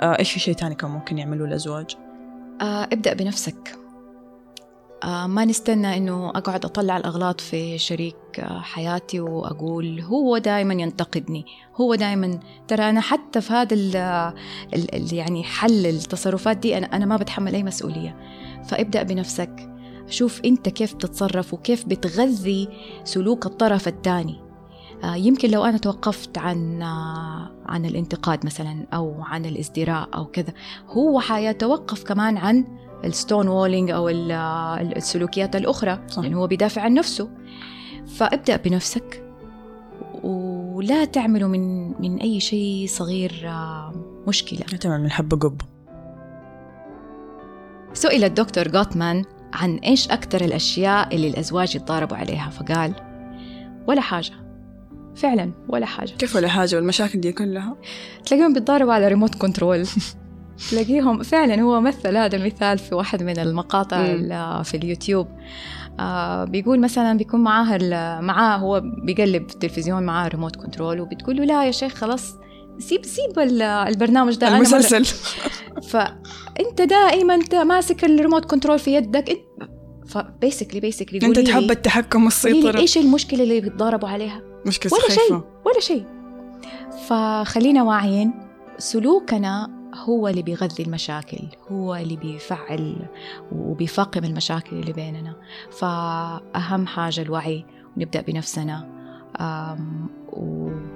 آه 0.00 0.18
إيش 0.18 0.32
في 0.32 0.40
شيء 0.40 0.54
ثاني 0.54 0.74
كان 0.74 0.90
ممكن 0.90 1.18
يعملوه 1.18 1.48
الأزواج؟ 1.48 1.96
آه 2.60 2.84
ابدأ 2.92 3.14
بنفسك. 3.14 3.78
آه 5.04 5.26
ما 5.26 5.44
نستنى 5.44 5.96
إنه 5.96 6.28
أقعد 6.28 6.64
أطلع 6.64 6.96
الأغلاط 6.96 7.40
في 7.40 7.78
شريك 7.78 8.16
آه 8.38 8.60
حياتي 8.60 9.20
وأقول 9.20 10.00
هو 10.00 10.38
دائما 10.38 10.74
ينتقدني. 10.74 11.44
هو 11.76 11.94
دائما 11.94 12.40
ترى 12.68 12.90
أنا 12.90 13.00
حتى 13.00 13.40
في 13.40 13.52
هذا 13.52 13.74
ال 13.74 13.96
ال 14.74 14.94
ال 14.94 15.14
يعني 15.14 15.44
حل 15.44 15.86
التصرفات 15.86 16.56
دي 16.56 16.78
أنا 16.78 16.86
أنا 16.86 17.06
ما 17.06 17.16
بتحمل 17.16 17.54
أي 17.54 17.62
مسؤولية. 17.62 18.16
فابدأ 18.64 19.02
بنفسك. 19.02 19.73
شوف 20.08 20.40
أنت 20.44 20.68
كيف 20.68 20.94
بتتصرف 20.94 21.54
وكيف 21.54 21.84
بتغذي 21.86 22.68
سلوك 23.04 23.46
الطرف 23.46 23.88
الثاني. 23.88 24.40
آه، 25.04 25.14
يمكن 25.16 25.50
لو 25.50 25.64
أنا 25.64 25.78
توقفت 25.78 26.38
عن 26.38 26.82
آه، 26.82 27.50
عن 27.66 27.86
الانتقاد 27.86 28.46
مثلا 28.46 28.86
أو 28.94 29.22
عن 29.22 29.44
الازدراء 29.44 30.08
أو 30.14 30.24
كذا 30.24 30.52
هو 30.88 31.20
حيتوقف 31.20 32.04
كمان 32.04 32.36
عن 32.36 32.64
الستون 33.04 33.48
وولينج 33.48 33.90
ال- 33.90 34.32
ال- 34.32 34.96
السلوكيات 34.96 35.56
الأخرى 35.56 35.98
صح. 36.08 36.22
لأنه 36.22 36.38
هو 36.38 36.46
بيدافع 36.46 36.82
عن 36.82 36.94
نفسه. 36.94 37.30
فابدأ 38.06 38.56
بنفسك 38.56 39.24
ولا 40.22 41.04
تعملوا 41.04 41.48
من 41.48 41.88
من 42.02 42.18
أي 42.20 42.40
شيء 42.40 42.86
صغير 42.88 43.42
آه، 43.44 43.92
مشكلة. 44.28 44.60
تمام 44.60 45.00
من 45.00 45.08
قبه 45.10 45.64
سئل 47.92 48.24
الدكتور 48.24 48.68
جوتمان 48.68 49.24
عن 49.54 49.76
إيش 49.76 50.08
أكثر 50.08 50.44
الأشياء 50.44 51.14
اللي 51.14 51.28
الأزواج 51.28 51.76
يتضاربوا 51.76 52.16
عليها؟ 52.16 52.50
فقال 52.50 52.94
ولا 53.88 54.00
حاجة. 54.00 54.32
فعلا 55.16 55.50
ولا 55.68 55.86
حاجة. 55.86 56.10
كيف 56.10 56.36
ولا 56.36 56.48
حاجة؟ 56.48 56.76
والمشاكل 56.76 57.20
دي 57.20 57.32
كلها؟ 57.32 57.76
تلاقيهم 58.26 58.52
بيتضاربوا 58.52 58.92
على 58.92 59.08
ريموت 59.08 59.34
كنترول 59.34 59.86
تلاقيهم 60.70 61.22
فعلا 61.22 61.62
هو 61.62 61.80
مثل 61.80 62.16
هذا 62.16 62.36
المثال 62.36 62.78
في 62.78 62.94
واحد 62.94 63.22
من 63.22 63.38
المقاطع 63.38 64.02
في 64.62 64.76
اليوتيوب. 64.76 65.28
آه 66.00 66.44
بيقول 66.44 66.80
مثلا 66.80 67.18
بيكون 67.18 67.40
معاه 67.40 67.78
معاه 68.20 68.56
هو 68.56 68.82
بيقلب 68.84 69.48
في 69.48 69.54
التلفزيون 69.54 70.02
معاه 70.02 70.28
remote 70.28 70.56
control 70.56 71.00
وبتقول 71.00 71.36
له 71.36 71.44
لا 71.44 71.66
يا 71.66 71.70
شيخ 71.70 71.94
خلاص 71.94 72.36
سيب 72.78 73.04
سيب 73.04 73.38
ال- 73.38 73.62
البرنامج 73.62 74.36
ده 74.36 74.48
أنا 74.48 74.56
المسلسل. 74.56 75.04
فانت 75.90 76.82
دائما 76.82 77.34
انت 77.34 77.54
ماسك 77.54 78.04
ال 78.04 78.10
remote 78.10 78.44
control 78.44 78.78
في 78.78 78.94
يدك 78.94 79.30
انت 79.30 79.70
ف 80.06 80.13
basically 80.13 80.80
basically 80.80 81.26
أنت 81.26 81.38
تحب 81.38 81.70
التحكم 81.70 82.24
والسيطرة. 82.24 82.78
إيش 82.78 82.98
المشكلة 82.98 83.42
اللي 83.42 83.60
بيتضاربوا 83.60 84.08
عليها؟ 84.08 84.42
مشكله 84.66 84.92
ولا 84.92 85.08
شيء 85.08 85.32
ولا 85.64 85.80
شيء. 85.80 86.04
فخلينا 87.08 87.82
واعيين. 87.82 88.34
سلوكنا 88.78 89.70
هو 89.94 90.28
اللي 90.28 90.42
بيغذي 90.42 90.82
المشاكل 90.82 91.38
هو 91.72 91.94
اللي 91.94 92.16
بيفعل 92.16 92.96
وبيفاقم 93.52 94.24
المشاكل 94.24 94.76
اللي 94.76 94.92
بيننا. 94.92 95.36
فأهم 95.70 96.86
حاجة 96.86 97.20
الوعي 97.20 97.64
ونبدأ 97.96 98.20
بنفسنا. 98.20 98.88
و- 100.32 100.93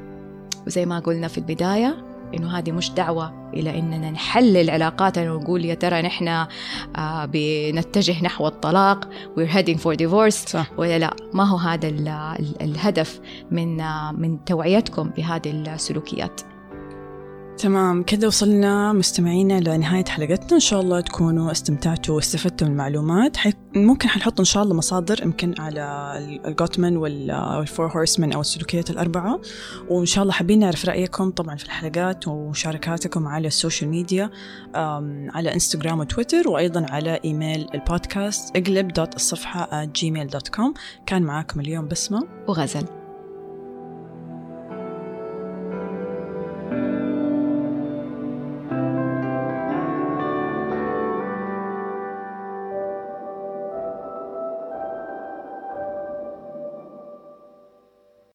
وزي 0.68 0.86
ما 0.86 0.98
قلنا 0.98 1.28
في 1.28 1.38
البداية 1.38 2.04
إنه 2.34 2.58
هذه 2.58 2.72
مش 2.72 2.90
دعوة 2.90 3.50
إلى 3.54 3.78
إننا 3.78 4.10
نحلل 4.10 4.70
علاقاتنا 4.70 5.32
ونقول 5.32 5.64
يا 5.64 5.74
ترى 5.74 6.02
نحن 6.02 6.28
آه، 6.28 7.24
بنتجه 7.24 8.24
نحو 8.24 8.46
الطلاق 8.46 9.04
we're 9.36 9.54
heading 9.54 9.78
for 9.78 9.96
divorce 9.96 10.48
صح. 10.48 10.70
ولا 10.76 10.98
لا؟ 10.98 11.16
ما 11.32 11.44
هو 11.44 11.56
هذا 11.56 11.88
ال 11.88 12.08
ال 12.08 12.62
الهدف 12.62 13.20
من 13.50 13.76
من 14.20 14.44
توعيتكم 14.44 15.10
بهذه 15.16 15.50
السلوكيات. 15.50 16.40
تمام 17.58 18.02
كذا 18.02 18.26
وصلنا 18.26 18.92
مستمعينا 18.92 19.60
لنهاية 19.60 20.04
حلقتنا. 20.04 20.52
إن 20.52 20.60
شاء 20.60 20.80
الله 20.80 21.00
تكونوا 21.00 21.52
استمتعتوا 21.52 22.16
واستفدتوا 22.16 22.66
من 22.66 22.72
المعلومات. 22.72 23.36
حي... 23.36 23.52
ممكن 23.76 24.08
حنحط 24.08 24.38
إن 24.38 24.44
شاء 24.44 24.62
الله 24.62 24.74
مصادر 24.74 25.22
يمكن 25.22 25.54
على 25.58 26.12
الجوتمان 26.44 26.96
وال 26.96 27.26
Four 27.26 27.86
Horsemen 27.86 28.32
أو 28.32 28.40
السلوكيات 28.40 28.90
الأربعة. 28.90 29.40
وإن 29.88 30.06
شاء 30.06 30.22
الله 30.22 30.32
حابين 30.34 30.58
نعرف 30.58 30.84
رأيكم 30.84 31.30
طبعا 31.30 31.56
في 31.56 31.64
الحلقات 31.64 32.28
ومشاركاتكم 32.28 33.28
على 33.28 33.48
ال 33.48 33.54
social 33.54 33.90
media 33.90 34.30
على 35.34 35.54
إنستغرام 35.54 35.98
وتويتر 35.98 36.48
وأيضا 36.48 36.86
على 36.90 37.20
إيميل 37.24 37.66
البودكاست 37.74 38.56
اقلب 38.56 38.88
dot 38.88 39.14
الصفحة 39.14 39.84
at 39.84 39.88
gmail.com 39.88 40.72
كان 41.06 41.22
معاكم 41.22 41.60
اليوم 41.60 41.88
بسمة 41.88 42.22
وغزل. 42.48 42.97